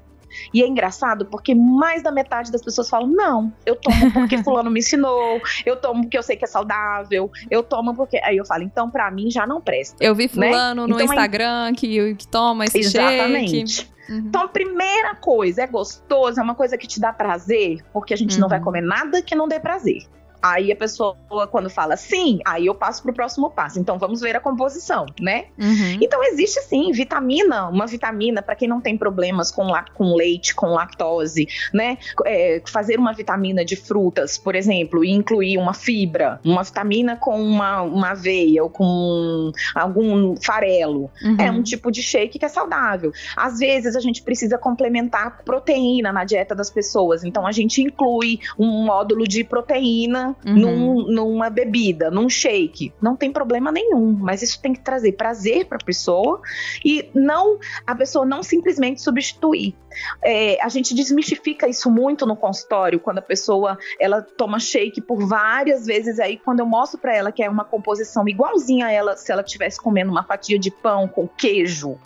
E 0.52 0.62
é 0.62 0.66
engraçado 0.66 1.26
porque 1.26 1.54
mais 1.54 2.02
da 2.02 2.10
metade 2.10 2.50
das 2.50 2.62
pessoas 2.62 2.88
falam: 2.88 3.08
não, 3.08 3.52
eu 3.64 3.76
tomo 3.76 4.12
porque 4.12 4.38
fulano 4.42 4.70
me 4.70 4.80
ensinou, 4.80 5.40
eu 5.64 5.76
tomo 5.76 6.02
porque 6.02 6.18
eu 6.18 6.22
sei 6.22 6.36
que 6.36 6.44
é 6.44 6.48
saudável, 6.48 7.30
eu 7.50 7.62
tomo 7.62 7.94
porque. 7.94 8.20
Aí 8.24 8.36
eu 8.36 8.44
falo, 8.44 8.62
então 8.62 8.90
para 8.90 9.10
mim 9.10 9.30
já 9.30 9.46
não 9.46 9.60
presta. 9.60 9.96
Eu 10.00 10.14
vi 10.14 10.24
né? 10.24 10.28
fulano 10.28 10.82
né? 10.82 10.88
no 10.88 10.94
então, 10.94 11.06
Instagram 11.06 11.72
que, 11.74 12.14
que 12.14 12.28
toma 12.28 12.64
esse 12.64 12.78
Exatamente. 12.78 13.68
Shake. 13.68 13.96
Uhum. 14.08 14.18
Então, 14.18 14.42
a 14.42 14.48
primeira 14.48 15.14
coisa, 15.16 15.62
é 15.62 15.66
gostoso, 15.66 16.38
é 16.38 16.42
uma 16.42 16.54
coisa 16.54 16.78
que 16.78 16.86
te 16.86 17.00
dá 17.00 17.12
prazer, 17.12 17.84
porque 17.92 18.14
a 18.14 18.16
gente 18.16 18.34
uhum. 18.34 18.42
não 18.42 18.48
vai 18.48 18.60
comer 18.60 18.80
nada 18.80 19.20
que 19.20 19.34
não 19.34 19.48
dê 19.48 19.58
prazer. 19.58 20.04
Aí 20.46 20.70
a 20.70 20.76
pessoa, 20.76 21.16
quando 21.50 21.68
fala 21.68 21.96
sim, 21.96 22.38
aí 22.44 22.66
eu 22.66 22.74
passo 22.74 23.02
para 23.02 23.10
o 23.10 23.14
próximo 23.14 23.50
passo. 23.50 23.80
Então 23.80 23.98
vamos 23.98 24.20
ver 24.20 24.36
a 24.36 24.40
composição, 24.40 25.06
né? 25.20 25.46
Uhum. 25.58 25.98
Então 26.00 26.22
existe 26.22 26.60
sim 26.62 26.92
vitamina, 26.92 27.68
uma 27.68 27.86
vitamina 27.86 28.40
para 28.40 28.54
quem 28.54 28.68
não 28.68 28.80
tem 28.80 28.96
problemas 28.96 29.50
com, 29.50 29.66
com 29.94 30.14
leite, 30.14 30.54
com 30.54 30.68
lactose, 30.68 31.48
né? 31.74 31.98
É, 32.24 32.62
fazer 32.66 32.96
uma 32.98 33.12
vitamina 33.12 33.64
de 33.64 33.74
frutas, 33.74 34.38
por 34.38 34.54
exemplo, 34.54 35.04
e 35.04 35.10
incluir 35.10 35.58
uma 35.58 35.74
fibra, 35.74 36.40
uma 36.44 36.62
vitamina 36.62 37.16
com 37.16 37.42
uma, 37.42 37.82
uma 37.82 38.10
aveia 38.10 38.62
ou 38.62 38.70
com 38.70 39.50
algum 39.74 40.36
farelo. 40.36 41.10
Uhum. 41.24 41.36
É 41.40 41.50
um 41.50 41.62
tipo 41.62 41.90
de 41.90 42.02
shake 42.02 42.38
que 42.38 42.44
é 42.44 42.48
saudável. 42.48 43.10
Às 43.36 43.58
vezes 43.58 43.96
a 43.96 44.00
gente 44.00 44.22
precisa 44.22 44.56
complementar 44.56 45.42
proteína 45.44 46.12
na 46.12 46.24
dieta 46.24 46.54
das 46.54 46.70
pessoas, 46.70 47.24
então 47.24 47.44
a 47.44 47.52
gente 47.52 47.82
inclui 47.82 48.38
um 48.56 48.84
módulo 48.84 49.26
de 49.26 49.42
proteína. 49.42 50.35
Num, 50.44 51.06
numa 51.10 51.50
bebida, 51.50 52.10
num 52.10 52.28
shake. 52.28 52.92
Não 53.00 53.16
tem 53.16 53.32
problema 53.32 53.72
nenhum, 53.72 54.12
mas 54.12 54.42
isso 54.42 54.60
tem 54.60 54.72
que 54.72 54.80
trazer 54.80 55.12
prazer 55.12 55.66
para 55.66 55.78
a 55.80 55.84
pessoa 55.84 56.40
e 56.84 57.08
não 57.14 57.58
a 57.86 57.94
pessoa 57.94 58.24
não 58.24 58.42
simplesmente 58.42 59.00
substituir. 59.00 59.74
É, 60.22 60.62
a 60.62 60.68
gente 60.68 60.94
desmistifica 60.94 61.66
isso 61.66 61.90
muito 61.90 62.26
no 62.26 62.36
consultório 62.36 63.00
quando 63.00 63.18
a 63.18 63.22
pessoa 63.22 63.78
ela 63.98 64.20
toma 64.20 64.60
shake 64.60 65.00
por 65.00 65.26
várias 65.26 65.86
vezes 65.86 66.20
aí 66.20 66.36
quando 66.36 66.60
eu 66.60 66.66
mostro 66.66 66.98
para 66.98 67.16
ela 67.16 67.32
que 67.32 67.42
é 67.42 67.48
uma 67.48 67.64
composição 67.64 68.28
igualzinha 68.28 68.86
a 68.86 68.92
ela 68.92 69.16
se 69.16 69.32
ela 69.32 69.40
estivesse 69.40 69.80
comendo 69.80 70.10
uma 70.10 70.22
fatia 70.22 70.58
de 70.58 70.70
pão 70.70 71.08
com 71.08 71.26
queijo 71.26 71.98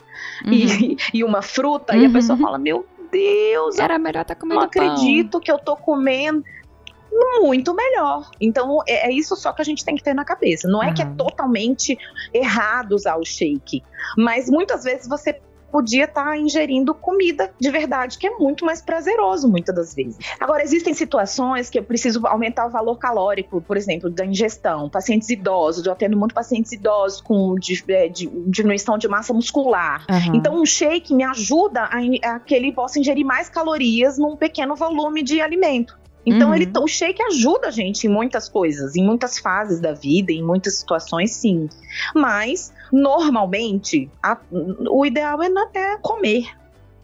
uhum. 0.45 0.53
e, 0.53 0.97
e, 1.13 1.25
uma 1.25 1.43
fruta 1.43 1.95
uhum. 1.95 2.03
e 2.03 2.07
a 2.07 2.11
pessoa 2.11 2.37
uhum. 2.37 2.45
fala 2.45 2.59
meu 2.59 2.87
Deus, 3.11 3.77
era 3.77 3.99
melhor 3.99 4.23
estar 4.23 4.37
tá 4.37 4.41
comendo 4.41 4.61
não 4.61 4.67
acredito 4.67 5.33
pão. 5.33 5.41
que 5.41 5.51
eu 5.51 5.59
tô 5.59 5.77
comendo 5.77 6.45
muito 7.13 7.75
melhor. 7.75 8.31
Então, 8.41 8.81
é, 8.87 9.09
é, 9.09 9.13
isso 9.13 9.37
só 9.37 9.53
que 9.53 9.63
a 9.63 9.65
gente 9.65 9.85
tem 9.85 9.97
que 9.97 10.03
ter 10.03 10.15
na 10.15 10.25
cabeça. 10.25 10.69
Não 10.69 10.83
é 10.83 10.89
uhum. 10.89 10.95
que 10.95 11.03
é 11.03 11.07
totalmente 11.07 11.99
errado 12.33 12.93
usar 12.93 13.17
o 13.17 13.25
shake, 13.25 13.83
mas 14.17 14.49
muitas 14.49 14.85
vezes 14.85 15.09
você 15.09 15.41
podia 15.71 16.05
estar 16.05 16.25
tá 16.25 16.37
ingerindo 16.37 16.93
comida 16.95 17.53
de 17.59 17.71
verdade, 17.71 18.19
que 18.19 18.27
é 18.27 18.37
muito 18.39 18.65
mais 18.65 18.83
prazeroso 18.83 19.49
muitas 19.49 19.75
das 19.75 19.95
vezes. 19.95 20.19
Agora, 20.39 20.63
existem 20.63 20.93
situações 20.93 21.71
que 21.71 21.79
eu 21.79 21.85
preciso 21.85 22.27
aumentar 22.27 22.67
o 22.67 22.71
valor 22.71 22.97
calórico, 22.99 23.61
por 23.61 23.77
exemplo, 23.77 24.11
da 24.11 24.25
ingestão. 24.25 24.91
Pacientes 24.91 25.31
idosos, 25.31 25.87
eu 25.87 25.93
atendo 25.93 26.17
muito 26.17 26.35
pacientes 26.35 26.73
idosos 26.73 27.21
com 27.21 27.55
é, 27.89 28.09
diminuição 28.09 28.99
de 28.99 29.09
massa 29.09 29.33
muscular. 29.33 30.05
Uhum. 30.11 30.35
Então, 30.35 30.61
um 30.61 30.67
shake 30.67 31.15
me 31.15 31.25
ajuda 31.25 31.83
a, 31.83 32.35
a 32.35 32.41
que 32.41 32.55
ele 32.55 32.73
possa 32.73 32.99
ingerir 32.99 33.25
mais 33.25 33.49
calorias 33.49 34.19
num 34.19 34.37
pequeno 34.37 34.75
volume 34.75 35.23
de 35.23 35.41
alimento. 35.41 36.00
Então, 36.25 36.49
uhum. 36.49 36.55
ele, 36.55 36.71
o 36.79 36.87
shake 36.87 37.23
ajuda 37.23 37.69
a 37.69 37.71
gente 37.71 38.07
em 38.07 38.11
muitas 38.11 38.49
coisas, 38.49 38.95
em 38.95 39.05
muitas 39.05 39.39
fases 39.39 39.81
da 39.81 39.93
vida, 39.93 40.33
em 40.33 40.43
muitas 40.43 40.79
situações, 40.79 41.33
sim. 41.33 41.69
Mas, 42.15 42.73
normalmente, 42.93 44.11
a, 44.23 44.39
o 44.91 45.07
ideal 45.07 45.43
é, 45.43 45.49
é 45.75 45.97
comer. 45.99 46.49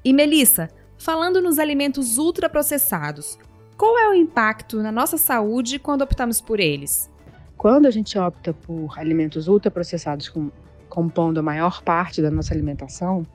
E 0.05 0.13
Melissa, 0.13 0.69
falando 0.99 1.41
nos 1.41 1.59
alimentos 1.59 2.19
ultraprocessados, 2.19 3.39
qual 3.77 3.99
é 3.99 4.09
o 4.09 4.15
impacto 4.15 4.83
na 4.83 4.93
nossa 4.93 5.17
saúde 5.17 5.79
quando 5.79 6.03
optamos 6.03 6.41
por 6.41 6.61
eles? 6.61 7.11
Quando 7.57 7.87
a 7.87 7.91
gente 7.91 8.19
opta 8.19 8.53
por 8.53 8.99
alimentos 8.99 9.49
ultraprocessados 9.49 10.29
com, 10.29 10.51
compondo 10.89 11.39
a 11.39 11.43
maior 11.43 11.83
parte 11.83 12.21
da 12.21 12.31
nossa 12.31 12.53
alimentação, 12.53 13.27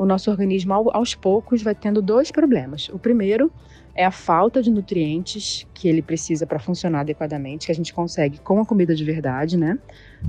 o 0.00 0.06
nosso 0.06 0.30
organismo 0.30 0.72
aos 0.94 1.14
poucos 1.14 1.62
vai 1.62 1.74
tendo 1.74 2.00
dois 2.00 2.30
problemas. 2.30 2.88
O 2.88 2.98
primeiro 2.98 3.52
é 3.94 4.02
a 4.02 4.10
falta 4.10 4.62
de 4.62 4.70
nutrientes 4.70 5.66
que 5.74 5.86
ele 5.90 6.00
precisa 6.00 6.46
para 6.46 6.58
funcionar 6.58 7.00
adequadamente, 7.00 7.66
que 7.66 7.72
a 7.72 7.74
gente 7.74 7.92
consegue 7.92 8.38
com 8.38 8.58
a 8.58 8.64
comida 8.64 8.94
de 8.94 9.04
verdade, 9.04 9.58
né? 9.58 9.78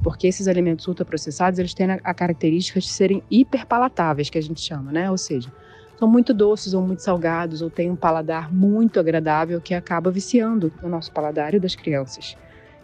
Porque 0.04 0.28
esses 0.28 0.50
alimentos 0.50 0.86
ultraprocessados, 0.90 1.58
eles 1.58 1.74
têm 1.74 1.90
a, 1.90 2.14
característica 2.14 2.82
de 2.82 2.90
serem 2.90 3.24
hiperpalatáveis, 3.32 4.30
que 4.30 4.38
a 4.38 4.44
gente 4.44 4.60
chama, 4.60 4.92
né? 4.92 5.10
Ou 5.10 5.18
seja, 5.18 5.50
são 5.98 6.06
muito 6.06 6.34
doces 6.34 6.74
ou 6.74 6.86
muito 6.86 7.02
salgados, 7.02 7.62
ou 7.62 7.70
têm 7.70 7.90
um 7.90 7.96
paladar 7.96 8.54
muito 8.54 9.00
agradável 9.00 9.62
que 9.62 9.74
acaba 9.74 10.12
viciando 10.12 10.70
o 10.84 10.90
nosso 10.90 11.14
paladar 11.14 11.54
e 11.54 11.62
das 11.62 11.76
crianças. 11.76 12.36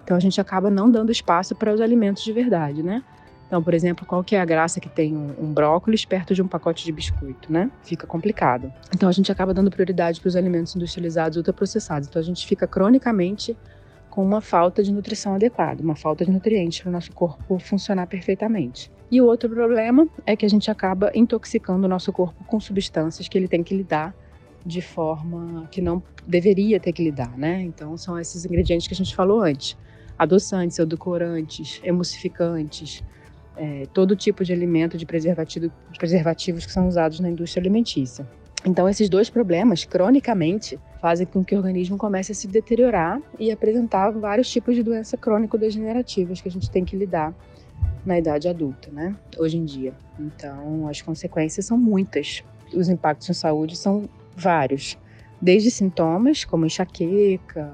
Então 0.06 0.16
a 0.16 0.22
gente 0.22 0.40
acaba 0.40 0.70
não 0.70 0.90
dando 0.90 1.12
espaço 1.12 1.54
para 1.54 1.74
os 1.74 1.82
alimentos 1.82 2.24
de 2.24 2.32
verdade, 2.32 2.82
né? 2.82 3.04
Então, 3.48 3.64
por 3.64 3.74
exemplo, 3.74 4.06
qual 4.06 4.24
que 4.24 4.36
é 4.36 4.42
a 4.42 4.46
graça 4.46 4.80
que 4.80 4.90
tem 4.90 5.16
um, 5.16 5.34
um 5.40 5.54
brócolis 5.54 6.04
perto 6.04 6.36
de 6.36 6.42
um 6.42 6.48
pacote 6.48 6.84
de 6.84 6.92
biscoito, 6.92 7.52
né? 7.52 7.72
Fica 7.82 8.06
complicado. 8.06 8.72
Então, 8.94 9.08
a 9.08 9.12
gente 9.12 9.32
acaba 9.32 9.54
dando 9.54 9.72
prioridade 9.72 10.20
para 10.20 10.28
os 10.28 10.36
alimentos 10.36 10.76
industrializados 10.76 11.38
ultraprocessados. 11.38 12.10
Então, 12.10 12.20
a 12.22 12.26
gente 12.26 12.46
fica 12.46 12.68
cronicamente 12.68 13.58
com 14.10 14.24
uma 14.24 14.42
falta 14.42 14.84
de 14.84 14.92
nutrição 14.92 15.36
adequada, 15.36 15.82
uma 15.82 15.96
falta 15.96 16.26
de 16.26 16.32
nutrientes 16.32 16.82
para 16.82 16.90
o 16.90 16.92
nosso 16.92 17.12
corpo 17.14 17.58
funcionar 17.60 18.08
perfeitamente. 18.08 18.92
E 19.10 19.22
o 19.22 19.26
outro 19.26 19.50
problema 19.50 20.08
é 20.26 20.36
que 20.36 20.46
a 20.46 20.50
gente 20.50 20.70
acaba 20.70 21.12
intoxicando 21.16 21.86
o 21.86 21.90
nosso 21.90 22.12
corpo 22.12 22.44
com 22.44 22.60
substâncias 22.60 23.30
que 23.30 23.38
ele 23.38 23.48
tem 23.48 23.64
que 23.64 23.74
lidar 23.76 24.14
de 24.66 24.82
forma 24.82 25.66
que 25.72 25.82
não 25.82 26.04
deveria 26.26 26.80
ter 26.80 26.92
que 26.92 27.02
lidar, 27.02 27.38
né? 27.38 27.62
Então, 27.62 27.96
são 27.96 28.20
esses 28.20 28.44
ingredientes 28.44 28.88
que 28.88 28.94
a 28.94 28.98
gente 28.98 29.16
falou 29.16 29.40
antes: 29.40 29.78
adoçantes, 30.18 30.78
edulcorantes, 30.78 31.80
emulsificantes 31.84 33.02
é, 33.58 33.86
todo 33.94 34.16
tipo 34.16 34.44
de 34.44 34.54
alimento 34.54 34.98
de, 34.98 35.06
preservativo, 35.06 35.72
preservativos 35.98 36.66
que 36.66 36.72
são 36.72 36.88
usados 36.88 37.20
na 37.20 37.30
indústria 37.30 37.62
alimentícia. 37.62 38.28
Então, 38.66 38.90
esses 38.90 39.10
dois 39.10 39.30
problemas, 39.30 39.86
cronicamente, 39.86 40.80
fazem 41.00 41.26
com 41.26 41.44
que 41.44 41.56
o 41.56 41.58
organismo 41.58 41.98
comece 41.98 42.32
a 42.32 42.36
se 42.36 42.48
deteriorar 42.48 43.22
e 43.40 43.52
apresentar 43.52 44.12
vários 44.12 44.50
tipos 44.50 44.76
de 44.76 44.84
doenças 44.84 45.20
crônico-degenerativas 45.20 46.42
que 46.42 46.48
a 46.48 46.52
gente 46.52 46.70
tem 46.70 46.84
que 46.84 46.96
lidar 46.96 47.34
na 48.06 48.18
idade 48.18 48.48
adulta, 48.48 48.90
né? 48.92 49.16
Hoje 49.38 49.58
em 49.58 49.66
dia. 49.66 49.94
Então, 50.20 50.88
as 50.88 51.02
consequências 51.02 51.66
são 51.66 51.78
muitas. 51.78 52.44
Os 52.74 52.90
impactos 52.90 53.28
na 53.28 53.34
saúde 53.34 53.78
são 53.78 54.10
vários. 54.36 54.98
Desde 55.42 55.70
sintomas 55.70 56.44
como 56.44 56.66
enxaqueca, 56.66 57.74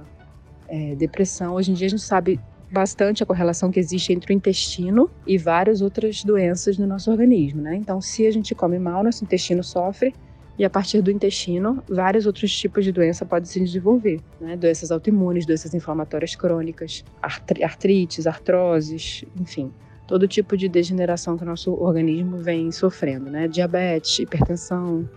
é, 0.67 0.95
depressão. 0.95 1.55
Hoje 1.55 1.71
em 1.71 1.73
dia 1.73 1.87
a 1.87 1.89
gente 1.89 2.01
sabe 2.01 2.39
bastante 2.73 3.21
a 3.21 3.25
correlação 3.25 3.69
que 3.69 3.79
existe 3.79 4.11
entre 4.11 4.33
o 4.33 4.35
intestino 4.35 5.09
e 5.27 5.37
várias 5.37 5.79
outras 5.79 6.23
doenças 6.23 6.75
no 6.75 6.87
nosso 6.87 7.11
organismo, 7.11 7.61
né? 7.61 7.75
Então, 7.75 8.01
se 8.01 8.25
a 8.25 8.31
gente 8.31 8.55
come 8.55 8.79
mal, 8.79 9.03
nosso 9.03 9.23
intestino 9.23 9.63
sofre 9.63 10.11
e 10.57 10.65
a 10.65 10.69
partir 10.69 10.99
do 11.01 11.11
intestino, 11.11 11.83
vários 11.87 12.25
outros 12.25 12.51
tipos 12.51 12.83
de 12.83 12.91
doença 12.91 13.25
podem 13.25 13.45
se 13.45 13.59
desenvolver, 13.59 14.19
né? 14.41 14.57
Doenças 14.57 14.91
autoimunes, 14.91 15.45
doenças 15.45 15.75
inflamatórias 15.75 16.35
crônicas, 16.35 17.05
artrites, 17.21 18.25
artroses, 18.25 19.23
enfim, 19.39 19.71
todo 20.07 20.27
tipo 20.27 20.57
de 20.57 20.67
degeneração 20.67 21.37
que 21.37 21.43
o 21.43 21.45
nosso 21.45 21.71
organismo 21.73 22.37
vem 22.37 22.71
sofrendo, 22.71 23.29
né? 23.29 23.47
Diabetes, 23.47 24.17
hipertensão, 24.17 25.07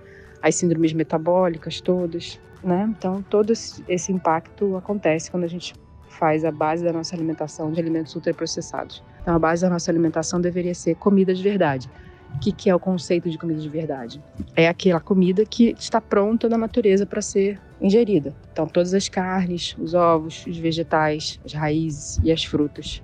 as 0.43 0.55
síndromes 0.57 0.93
metabólicas 0.93 1.81
todas, 1.81 2.39
né? 2.63 2.87
Então, 2.97 3.23
todo 3.23 3.51
esse 3.51 4.13
impacto 4.13 4.77
acontece 4.77 5.31
quando 5.31 5.45
a 5.45 5.49
gente 5.49 5.73
faz 6.19 6.45
a 6.45 6.51
base 6.51 6.85
da 6.85 6.93
nossa 6.93 7.15
alimentação 7.15 7.71
de 7.71 7.81
alimentos 7.81 8.15
ultraprocessados. 8.15 9.03
Então, 9.23 9.35
a 9.35 9.39
base 9.39 9.63
da 9.63 9.71
nossa 9.71 9.91
alimentação 9.91 10.41
deveria 10.41 10.75
ser 10.75 10.95
comida 10.97 11.35
de 11.35 11.43
verdade. 11.43 11.89
O 12.35 12.39
que, 12.39 12.53
que 12.53 12.69
é 12.69 12.75
o 12.75 12.79
conceito 12.79 13.31
de 13.31 13.39
comida 13.39 13.61
de 13.61 13.69
verdade? 13.69 14.23
É 14.55 14.69
aquela 14.69 15.01
comida 15.01 15.45
que 15.45 15.75
está 15.79 16.01
pronta 16.01 16.49
na 16.49 16.59
natureza 16.59 17.07
para 17.07 17.23
ser 17.23 17.61
ingerida. 17.81 18.35
Então, 18.53 18.67
todas 18.67 18.95
as 18.95 19.09
carnes, 19.09 19.77
os 19.79 19.95
ovos, 19.95 20.45
os 20.47 20.57
vegetais, 20.59 21.41
as 21.45 21.53
raízes 21.53 22.21
e 22.23 22.33
as 22.33 22.45
frutas. 22.45 23.03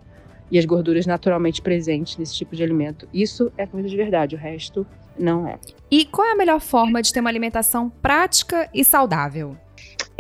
E 0.51 0.59
as 0.59 0.65
gorduras 0.67 1.07
naturalmente 1.07 1.63
presentes 1.63 2.19
nesse 2.19 2.35
tipo 2.35 2.55
de 2.55 2.63
alimento. 2.63 3.09
Isso 3.13 3.51
é 3.57 3.67
comida 3.67 3.89
de 3.89 3.97
verdade, 3.97 4.35
o 4.35 4.39
resto 4.39 4.87
não 5.19 5.47
é. 5.47 5.59
E 5.91 6.05
qual 6.05 6.27
é 6.27 6.33
a 6.33 6.37
melhor 6.37 6.61
forma 6.61 7.01
de 7.01 7.13
ter 7.13 7.21
uma 7.21 7.31
alimentação 7.31 7.89
prática 7.89 8.69
e 8.75 8.85
saudável? 8.85 9.57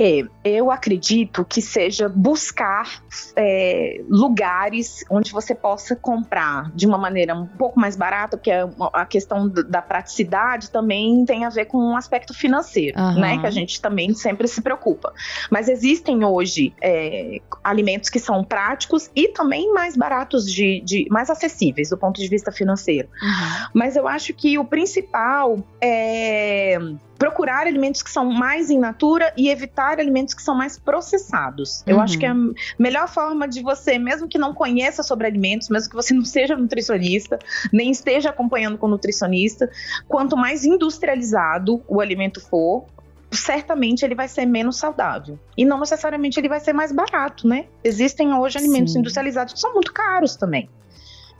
É, 0.04 0.24
eu 0.44 0.68
acredito 0.72 1.44
que 1.44 1.62
seja 1.62 2.08
buscar 2.08 3.00
é, 3.36 4.02
lugares 4.08 5.04
onde 5.08 5.30
você 5.30 5.54
possa 5.54 5.94
comprar 5.94 6.72
de 6.74 6.88
uma 6.88 6.98
maneira 6.98 7.36
um 7.36 7.46
pouco 7.46 7.78
mais 7.78 7.94
barata, 7.94 8.36
porque 8.36 8.50
a 8.50 9.06
questão 9.06 9.48
da 9.48 9.80
praticidade 9.80 10.72
também 10.72 11.24
tem 11.24 11.44
a 11.44 11.50
ver 11.50 11.66
com 11.66 11.78
um 11.78 11.96
aspecto 11.96 12.34
financeiro, 12.34 12.98
uhum. 12.98 13.20
né? 13.20 13.38
Que 13.38 13.46
a 13.46 13.50
gente 13.52 13.80
também 13.80 14.12
sempre 14.12 14.48
se 14.48 14.60
preocupa. 14.60 15.12
Mas 15.48 15.68
existem 15.68 16.24
hoje 16.24 16.74
é, 16.82 17.40
alimentos 17.62 18.10
que 18.10 18.18
são 18.18 18.42
práticos 18.42 19.08
e 19.14 19.28
também 19.28 19.72
mais 19.72 19.96
baratos 19.96 20.50
de, 20.50 20.80
de, 20.80 21.06
mais 21.12 21.30
acessíveis 21.30 21.90
do 21.90 21.96
ponto 21.96 22.20
de 22.20 22.26
vista 22.26 22.50
financeiro. 22.50 23.06
Uhum. 23.22 23.66
Mas 23.72 23.94
eu 23.94 24.08
acho 24.08 24.34
que 24.34 24.58
o 24.58 24.64
principal 24.64 25.64
é 25.80 26.76
procurar 27.22 27.68
alimentos 27.68 28.02
que 28.02 28.10
são 28.10 28.24
mais 28.24 28.68
in 28.68 28.80
natura 28.80 29.32
e 29.36 29.48
evitar 29.48 30.00
alimentos 30.00 30.34
que 30.34 30.42
são 30.42 30.56
mais 30.56 30.76
processados. 30.76 31.84
Uhum. 31.86 31.92
Eu 31.92 32.00
acho 32.00 32.18
que 32.18 32.26
é 32.26 32.30
a 32.30 32.36
melhor 32.76 33.06
forma 33.06 33.46
de 33.46 33.62
você, 33.62 33.96
mesmo 33.96 34.26
que 34.26 34.36
não 34.36 34.52
conheça 34.52 35.04
sobre 35.04 35.28
alimentos, 35.28 35.68
mesmo 35.68 35.88
que 35.88 35.94
você 35.94 36.12
não 36.12 36.24
seja 36.24 36.56
nutricionista, 36.56 37.38
nem 37.72 37.92
esteja 37.92 38.30
acompanhando 38.30 38.76
com 38.76 38.88
nutricionista, 38.88 39.70
quanto 40.08 40.36
mais 40.36 40.64
industrializado 40.64 41.80
o 41.86 42.00
alimento 42.00 42.40
for, 42.40 42.86
certamente 43.30 44.04
ele 44.04 44.16
vai 44.16 44.26
ser 44.26 44.44
menos 44.44 44.76
saudável. 44.76 45.38
E 45.56 45.64
não 45.64 45.78
necessariamente 45.78 46.40
ele 46.40 46.48
vai 46.48 46.58
ser 46.58 46.72
mais 46.72 46.90
barato, 46.90 47.46
né? 47.46 47.66
Existem 47.84 48.34
hoje 48.34 48.58
alimentos 48.58 48.94
Sim. 48.94 48.98
industrializados 48.98 49.54
que 49.54 49.60
são 49.60 49.72
muito 49.74 49.92
caros 49.92 50.34
também. 50.34 50.68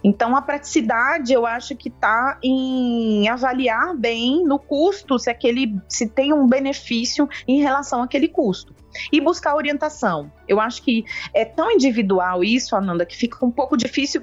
Então, 0.04 0.36
a 0.36 0.42
praticidade, 0.42 1.32
eu 1.32 1.46
acho 1.46 1.76
que 1.76 1.88
está 1.88 2.38
em 2.42 3.28
avaliar 3.28 3.96
bem 3.96 4.44
no 4.44 4.58
custo 4.58 5.18
se 5.18 5.30
aquele 5.30 5.76
se 5.88 6.08
tem 6.08 6.32
um 6.32 6.46
benefício 6.46 7.28
em 7.46 7.60
relação 7.60 8.02
àquele 8.02 8.28
custo 8.28 8.74
e 9.10 9.20
buscar 9.20 9.54
orientação. 9.54 10.30
Eu 10.46 10.60
acho 10.60 10.82
que 10.82 11.04
é 11.32 11.44
tão 11.44 11.70
individual 11.70 12.44
isso, 12.44 12.76
Ananda, 12.76 13.06
que 13.06 13.16
fica 13.16 13.44
um 13.44 13.50
pouco 13.50 13.76
difícil 13.76 14.22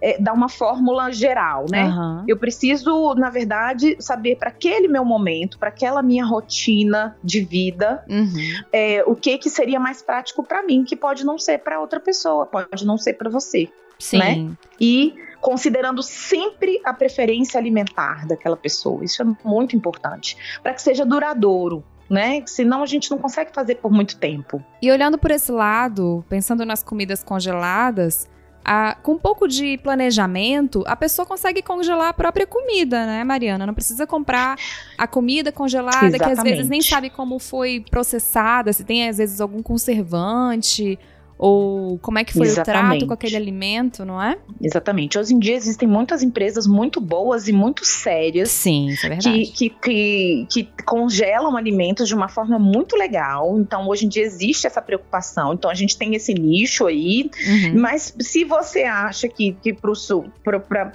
é, 0.00 0.20
dar 0.20 0.32
uma 0.32 0.48
fórmula 0.48 1.10
geral, 1.10 1.66
né? 1.70 1.84
Uhum. 1.84 2.24
Eu 2.28 2.36
preciso, 2.36 3.14
na 3.14 3.30
verdade, 3.30 3.96
saber 3.98 4.36
para 4.36 4.50
aquele 4.50 4.88
meu 4.88 5.04
momento, 5.04 5.58
para 5.58 5.68
aquela 5.68 6.02
minha 6.02 6.24
rotina 6.24 7.16
de 7.22 7.40
vida, 7.40 8.04
uhum. 8.08 8.62
é, 8.72 9.02
o 9.06 9.14
que 9.16 9.36
que 9.38 9.50
seria 9.50 9.80
mais 9.80 10.02
prático 10.02 10.42
para 10.44 10.62
mim, 10.62 10.84
que 10.84 10.96
pode 10.96 11.24
não 11.24 11.38
ser 11.38 11.58
para 11.58 11.80
outra 11.80 11.98
pessoa, 11.98 12.46
pode 12.46 12.86
não 12.86 12.96
ser 12.96 13.14
para 13.14 13.30
você. 13.30 13.68
Sim. 13.98 14.18
Né? 14.18 14.50
E 14.80 15.14
considerando 15.40 16.02
sempre 16.02 16.80
a 16.84 16.92
preferência 16.94 17.58
alimentar 17.58 18.26
daquela 18.26 18.56
pessoa. 18.56 19.04
Isso 19.04 19.22
é 19.22 19.26
muito 19.44 19.76
importante 19.76 20.36
para 20.62 20.72
que 20.72 20.80
seja 20.80 21.04
duradouro 21.04 21.84
né? 22.08 22.42
Senão 22.46 22.82
a 22.82 22.86
gente 22.86 23.10
não 23.10 23.16
consegue 23.16 23.50
fazer 23.52 23.76
por 23.76 23.90
muito 23.90 24.18
tempo. 24.18 24.62
E 24.82 24.90
olhando 24.90 25.16
por 25.16 25.30
esse 25.30 25.50
lado, 25.50 26.24
pensando 26.28 26.64
nas 26.64 26.82
comidas 26.82 27.24
congeladas, 27.24 28.28
a, 28.64 28.96
com 29.02 29.12
um 29.12 29.18
pouco 29.18 29.46
de 29.46 29.76
planejamento, 29.78 30.82
a 30.86 30.96
pessoa 30.96 31.26
consegue 31.26 31.62
congelar 31.62 32.08
a 32.08 32.12
própria 32.14 32.46
comida, 32.46 33.04
né, 33.04 33.22
Mariana? 33.22 33.66
Não 33.66 33.74
precisa 33.74 34.06
comprar 34.06 34.56
a 34.96 35.06
comida 35.06 35.52
congelada, 35.52 36.06
Exatamente. 36.06 36.24
que 36.24 36.40
às 36.40 36.42
vezes 36.42 36.68
nem 36.68 36.80
sabe 36.80 37.10
como 37.10 37.38
foi 37.38 37.84
processada, 37.90 38.72
se 38.72 38.84
tem 38.84 39.08
às 39.08 39.18
vezes 39.18 39.40
algum 39.40 39.62
conservante 39.62 40.98
ou 41.36 41.98
como 41.98 42.18
é 42.18 42.24
que 42.24 42.32
foi 42.32 42.46
Exatamente. 42.46 42.84
o 42.84 42.88
trato 42.88 43.06
com 43.06 43.14
aquele 43.14 43.36
alimento, 43.36 44.04
não 44.04 44.22
é? 44.22 44.38
Exatamente. 44.60 45.18
Hoje 45.18 45.34
em 45.34 45.38
dia 45.38 45.54
existem 45.54 45.88
muitas 45.88 46.22
empresas 46.22 46.66
muito 46.66 47.00
boas 47.00 47.48
e 47.48 47.52
muito 47.52 47.84
sérias. 47.84 48.50
Sim, 48.50 48.88
isso 48.88 49.06
é 49.06 49.08
verdade. 49.08 49.46
Que, 49.46 49.70
que, 49.70 50.46
que, 50.48 50.64
que 50.64 50.82
congelam 50.84 51.56
alimentos 51.56 52.06
de 52.06 52.14
uma 52.14 52.28
forma 52.28 52.58
muito 52.58 52.96
legal. 52.96 53.58
Então, 53.58 53.88
hoje 53.88 54.06
em 54.06 54.08
dia 54.08 54.22
existe 54.22 54.66
essa 54.66 54.80
preocupação. 54.80 55.52
Então, 55.52 55.70
a 55.70 55.74
gente 55.74 55.98
tem 55.98 56.14
esse 56.14 56.32
nicho 56.32 56.86
aí. 56.86 57.30
Uhum. 57.46 57.80
Mas 57.80 58.14
se 58.20 58.44
você 58.44 58.84
acha 58.84 59.28
que, 59.28 59.56
que 59.60 59.72
para 59.72 59.90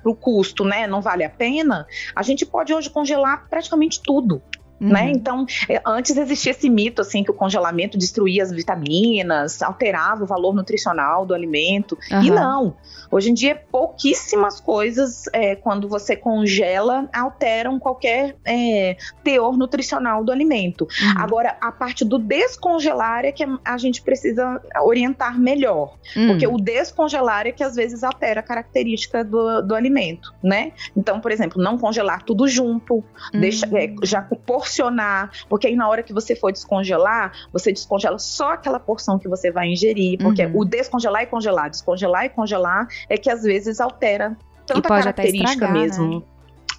o 0.06 0.16
custo 0.16 0.64
né, 0.64 0.88
não 0.88 1.02
vale 1.02 1.24
a 1.24 1.30
pena, 1.30 1.86
a 2.16 2.24
gente 2.24 2.46
pode 2.46 2.74
hoje 2.74 2.90
congelar 2.90 3.48
praticamente 3.50 4.02
tudo. 4.02 4.42
Uhum. 4.80 4.90
Né? 4.90 5.12
Então, 5.12 5.46
é, 5.68 5.82
antes 5.86 6.16
existia 6.16 6.52
esse 6.52 6.70
mito 6.70 7.02
assim 7.02 7.24
que 7.24 7.32
o 7.32 7.34
congelamento 7.34 7.98
destruía 7.98 8.44
as 8.44 8.52
vitaminas, 8.52 9.62
alterava 9.62 10.24
o 10.24 10.28
valor 10.28 10.54
nutricional 10.54 11.26
do 11.26 11.34
alimento. 11.34 11.98
Uhum. 12.12 12.24
E 12.24 12.32
não. 12.32 12.76
Hoje 13.12 13.32
em 13.32 13.34
dia, 13.34 13.62
pouquíssimas 13.72 14.62
coisas, 14.62 15.26
é, 15.34 15.56
quando 15.56 15.88
você 15.88 16.16
congela, 16.16 17.10
alteram 17.14 17.80
qualquer 17.80 18.36
é, 18.46 18.98
teor 19.24 19.58
nutricional 19.58 20.24
do 20.24 20.32
alimento. 20.32 20.84
Uhum. 20.84 21.14
Agora, 21.18 21.58
a 21.60 21.72
parte 21.72 22.06
do 22.06 22.20
descongelar 22.20 23.26
é 23.26 23.32
que 23.32 23.44
a 23.66 23.78
gente 23.78 24.02
precisa 24.02 24.62
orientar 24.82 25.40
melhor. 25.40 25.98
Porque 26.28 26.46
uhum. 26.46 26.56
o 26.56 26.62
descongelar 26.62 27.48
é 27.48 27.52
que 27.52 27.64
às 27.64 27.76
vezes 27.76 28.04
altera 28.04 28.40
a 28.40 28.44
característica 28.44 29.24
do, 29.24 29.62
do 29.62 29.76
alimento, 29.76 30.34
né? 30.44 30.72
Então, 30.96 31.20
por 31.20 31.32
exemplo, 31.32 31.62
não 31.62 31.78
congelar 31.78 32.24
tudo 32.24 32.48
junto, 32.48 33.04
deixa, 33.34 33.66
é, 33.66 33.88
uhum. 33.88 33.98
já 34.04 34.22
por 34.22 34.38
porcionar, 34.70 35.32
porque 35.50 35.68
aí 35.68 35.76
na 35.76 35.90
hora 35.90 36.04
que 36.04 36.14
você 36.14 36.36
for 36.36 36.52
descongelar, 36.52 37.34
você 37.52 37.72
descongela 37.72 38.20
só 38.20 38.54
aquela 38.54 38.80
porção 38.80 39.18
que 39.18 39.28
você 39.28 39.52
vai 39.52 39.68
ingerir, 39.68 40.20
porque 40.20 40.46
uhum. 40.46 40.60
o 40.60 40.66
descongelar 40.66 41.24
e 41.24 41.26
congelar, 41.26 41.70
descongelar 41.70 42.26
e 42.26 42.30
congelar 42.30 42.88
é 43.10 43.18
que 43.18 43.30
às 43.30 43.44
vezes 43.44 43.82
altera 43.82 44.38
tanta 44.66 44.88
característica 44.88 45.52
estragar, 45.52 45.74
mesmo. 45.74 46.20
Né? 46.20 46.22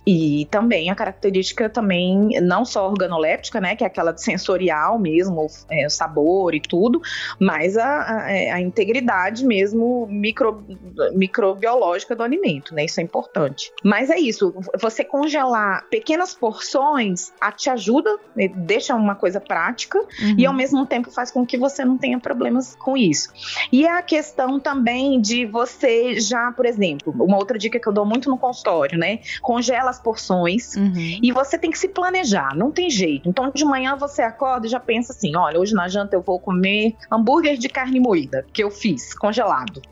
E 0.07 0.47
também 0.51 0.91
a 0.91 0.95
característica 0.95 1.69
também, 1.69 2.41
não 2.41 2.65
só 2.65 2.89
organoléptica, 2.89 3.61
né, 3.61 3.77
que 3.77 3.85
é 3.85 3.87
aquela 3.87 4.17
sensorial 4.17 4.99
mesmo, 4.99 5.47
é, 5.71 5.89
sabor 5.89 6.55
e 6.55 6.61
tudo, 6.61 7.01
mas 7.39 7.77
a, 7.77 8.25
a, 8.25 8.33
é, 8.33 8.51
a, 8.51 8.61
integridade 8.61 9.45
mesmo 9.45 10.07
micro, 10.07 10.65
microbiológica 11.13 12.17
do 12.17 12.23
alimento, 12.23 12.75
né, 12.75 12.85
isso 12.85 13.01
é 13.01 13.03
importante. 13.03 13.73
Mas 13.85 14.11
é 14.11 14.19
isso, 14.19 14.55
você 14.81 15.05
congelar 15.05 15.87
pequenas 15.91 16.35
porções 16.35 17.33
a, 17.41 17.53
te 17.53 17.69
ajuda, 17.69 18.19
né, 18.35 18.49
deixa 18.49 18.95
uma 18.95 19.15
coisa 19.15 19.41
prática 19.41 19.99
uhum. 19.99 20.35
e 20.39 20.47
ao 20.47 20.55
mesmo 20.55 20.87
tempo 20.87 21.11
faz 21.11 21.31
com 21.31 21.45
que 21.45 21.59
você 21.59 21.85
não 21.85 21.99
tenha 21.99 22.19
problemas 22.19 22.75
com 22.77 22.97
isso. 22.97 23.31
E 23.71 23.87
a 23.87 24.03
questão 24.03 24.59
também 24.59 25.21
de 25.21 25.45
você 25.45 26.19
já, 26.21 26.53
por 26.53 26.65
exemplo, 26.65 27.15
uma 27.19 27.37
outra 27.37 27.59
dica 27.59 27.79
que 27.79 27.87
eu 27.87 27.93
dou 27.93 28.07
muito 28.07 28.31
no 28.31 28.39
consultório, 28.39 28.99
né, 28.99 29.21
congela 29.43 29.90
as 29.91 30.01
porções 30.01 30.75
uhum. 30.77 31.19
e 31.23 31.33
você 31.33 31.59
tem 31.59 31.71
que 31.71 31.79
se 31.79 31.89
planejar, 31.89 32.57
não 32.57 32.71
tem 32.71 32.89
jeito. 32.89 33.29
Então 33.29 33.51
de 33.51 33.65
manhã 33.65 33.97
você 33.97 34.23
acorda 34.23 34.67
e 34.67 34.71
já 34.71 34.81
pensa 34.81 35.13
assim: 35.13 35.37
olha, 35.37 35.59
hoje 35.59 35.75
na 35.75 35.89
janta 35.89 36.17
eu 36.17 36.23
vou 36.23 36.39
comer 36.39 36.97
hambúrguer 37.11 37.57
de 37.57 37.69
carne 37.69 38.01
moída, 38.01 38.47
que 38.53 38.63
eu 38.63 38.71
fiz, 38.71 39.15
congelado. 39.15 39.83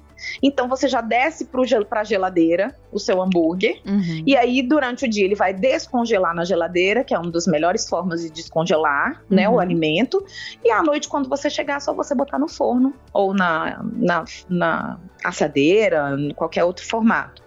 Então 0.42 0.68
você 0.68 0.88
já 0.88 1.00
desce 1.00 1.46
para 1.46 2.00
a 2.00 2.04
geladeira 2.04 2.74
o 2.90 2.98
seu 2.98 3.20
hambúrguer 3.20 3.80
uhum. 3.86 4.22
e 4.26 4.36
aí 4.36 4.62
durante 4.62 5.04
o 5.04 5.08
dia 5.08 5.24
ele 5.24 5.34
vai 5.34 5.52
descongelar 5.52 6.34
na 6.34 6.44
geladeira, 6.44 7.04
que 7.04 7.14
é 7.14 7.18
uma 7.18 7.30
das 7.30 7.46
melhores 7.46 7.88
formas 7.88 8.22
de 8.22 8.30
descongelar, 8.30 9.22
uhum. 9.30 9.36
né, 9.36 9.48
o 9.48 9.52
uhum. 9.52 9.60
alimento. 9.60 10.24
E 10.64 10.70
à 10.70 10.82
noite 10.82 11.08
quando 11.08 11.28
você 11.28 11.50
chegar 11.50 11.76
é 11.76 11.80
só 11.80 11.92
você 11.92 12.14
botar 12.14 12.38
no 12.38 12.48
forno 12.48 12.94
ou 13.12 13.34
na, 13.34 13.82
na, 13.94 14.24
na 14.48 14.98
assadeira, 15.24 16.16
em 16.18 16.32
qualquer 16.32 16.64
outro 16.64 16.86
formato. 16.86 17.42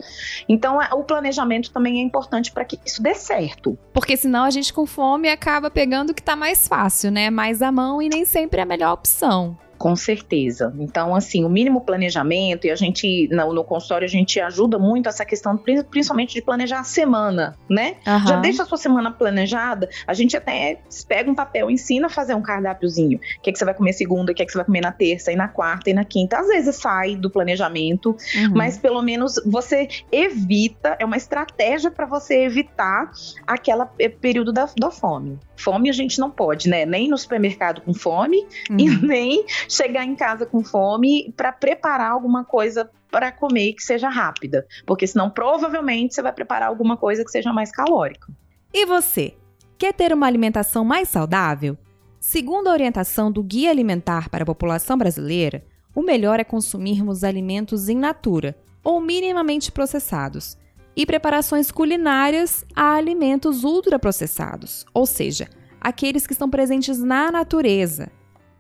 Então 0.48 0.80
o 0.94 1.04
planejamento 1.04 1.72
também 1.72 2.00
é 2.00 2.04
importante 2.04 2.52
para 2.52 2.66
que 2.66 2.80
isso 2.86 3.02
dê 3.02 3.14
certo. 3.14 3.78
Porque 3.94 4.16
senão 4.16 4.44
a 4.44 4.50
gente 4.50 4.74
com 4.74 4.86
fome 4.86 5.30
acaba 5.30 5.70
pegando 5.70 6.12
o 6.12 6.14
que 6.14 6.22
está 6.22 6.36
mais 6.36 6.68
fácil, 6.68 7.12
né, 7.12 7.30
mais 7.30 7.62
à 7.62 7.72
mão 7.72 8.02
e 8.02 8.10
nem 8.10 8.26
sempre 8.26 8.60
é 8.60 8.64
a 8.64 8.66
melhor 8.66 8.94
opção. 8.94 9.58
Com 9.82 9.96
certeza. 9.96 10.72
Então, 10.78 11.16
assim, 11.16 11.44
o 11.44 11.50
mínimo 11.50 11.82
planejamento, 11.82 12.68
e 12.68 12.70
a 12.70 12.76
gente, 12.76 13.28
no, 13.32 13.52
no 13.52 13.64
consultório, 13.64 14.06
a 14.06 14.10
gente 14.10 14.40
ajuda 14.40 14.78
muito 14.78 15.10
essa 15.10 15.26
questão, 15.26 15.58
principalmente 15.58 16.36
de 16.36 16.42
planejar 16.42 16.82
a 16.82 16.84
semana, 16.84 17.58
né? 17.68 17.96
Uhum. 18.06 18.28
Já 18.28 18.36
deixa 18.40 18.62
a 18.62 18.66
sua 18.68 18.78
semana 18.78 19.10
planejada, 19.12 19.90
a 20.06 20.14
gente 20.14 20.38
até 20.38 20.80
pega 21.08 21.32
um 21.32 21.34
papel, 21.34 21.72
ensina 21.72 22.06
a 22.06 22.10
fazer 22.12 22.36
um 22.36 22.44
cardápiozinho. 22.44 23.18
O 23.18 23.42
que, 23.42 23.50
é 23.50 23.54
que 23.54 23.58
você 23.58 23.66
vai 23.66 23.74
comer 23.74 23.94
segunda, 23.94 24.32
o 24.32 24.36
que, 24.36 24.44
é 24.44 24.46
que 24.46 24.52
você 24.52 24.60
vai 24.60 24.66
comer 24.66 24.82
na 24.82 24.92
terça, 24.92 25.32
e 25.32 25.36
na 25.36 25.48
quarta, 25.48 25.90
e 25.90 25.94
na 25.96 26.06
quinta. 26.06 26.38
Às 26.38 26.48
vezes 26.48 26.76
sai 26.76 27.16
do 27.16 27.32
planejamento, 27.32 28.16
uhum. 28.36 28.54
mas 28.54 28.78
pelo 28.78 29.02
menos 29.02 29.42
você 29.48 29.88
evita, 30.12 30.96
é 31.00 31.06
uma 31.06 31.18
estratégia 31.18 31.90
para 31.90 32.06
você 32.06 32.44
evitar 32.44 33.12
aquele 33.48 33.84
período 34.22 34.54
da, 34.54 34.70
da 34.78 34.92
fome. 34.92 35.40
Fome 35.62 35.90
a 35.90 35.94
gente 35.94 36.20
não 36.20 36.32
pode, 36.32 36.70
né? 36.70 36.86
Nem 36.86 37.08
no 37.08 37.18
supermercado 37.18 37.82
com 37.82 37.94
fome 37.94 38.46
uhum. 38.70 38.80
e 38.80 38.90
nem 39.06 39.46
chegar 39.70 40.06
em 40.06 40.16
casa 40.16 40.46
com 40.46 40.64
fome 40.64 41.34
para 41.36 41.52
preparar 41.52 42.12
alguma 42.12 42.44
coisa 42.44 42.90
para 43.10 43.32
comer 43.32 43.74
que 43.74 43.84
seja 43.84 44.10
rápida, 44.10 44.66
porque 44.86 45.06
senão 45.06 45.30
provavelmente 45.30 46.16
você 46.16 46.22
vai 46.22 46.32
preparar 46.32 46.70
alguma 46.70 46.96
coisa 46.96 47.26
que 47.26 47.32
seja 47.32 47.52
mais 47.52 47.70
calórica. 47.70 48.32
E 48.74 48.86
você, 48.86 49.36
quer 49.78 49.94
ter 49.94 50.14
uma 50.14 50.28
alimentação 50.28 50.86
mais 50.86 51.10
saudável? 51.10 51.78
Segundo 52.20 52.68
a 52.68 52.72
orientação 52.72 53.32
do 53.32 53.44
Guia 53.44 53.70
Alimentar 53.70 54.30
para 54.30 54.44
a 54.44 54.46
População 54.46 54.98
Brasileira, 54.98 55.66
o 55.94 56.02
melhor 56.02 56.40
é 56.40 56.44
consumirmos 56.44 57.24
alimentos 57.24 57.90
in 57.90 57.96
natura 57.96 58.56
ou 58.84 59.02
minimamente 59.02 59.72
processados 59.72 60.58
e 60.96 61.06
preparações 61.06 61.70
culinárias 61.72 62.66
a 62.76 62.96
alimentos 62.96 63.64
ultraprocessados, 63.64 64.86
ou 64.94 65.06
seja, 65.06 65.48
aqueles 65.80 66.28
que 66.28 66.34
estão 66.34 66.50
presentes 66.50 67.00
na 67.00 67.32
natureza, 67.32 68.12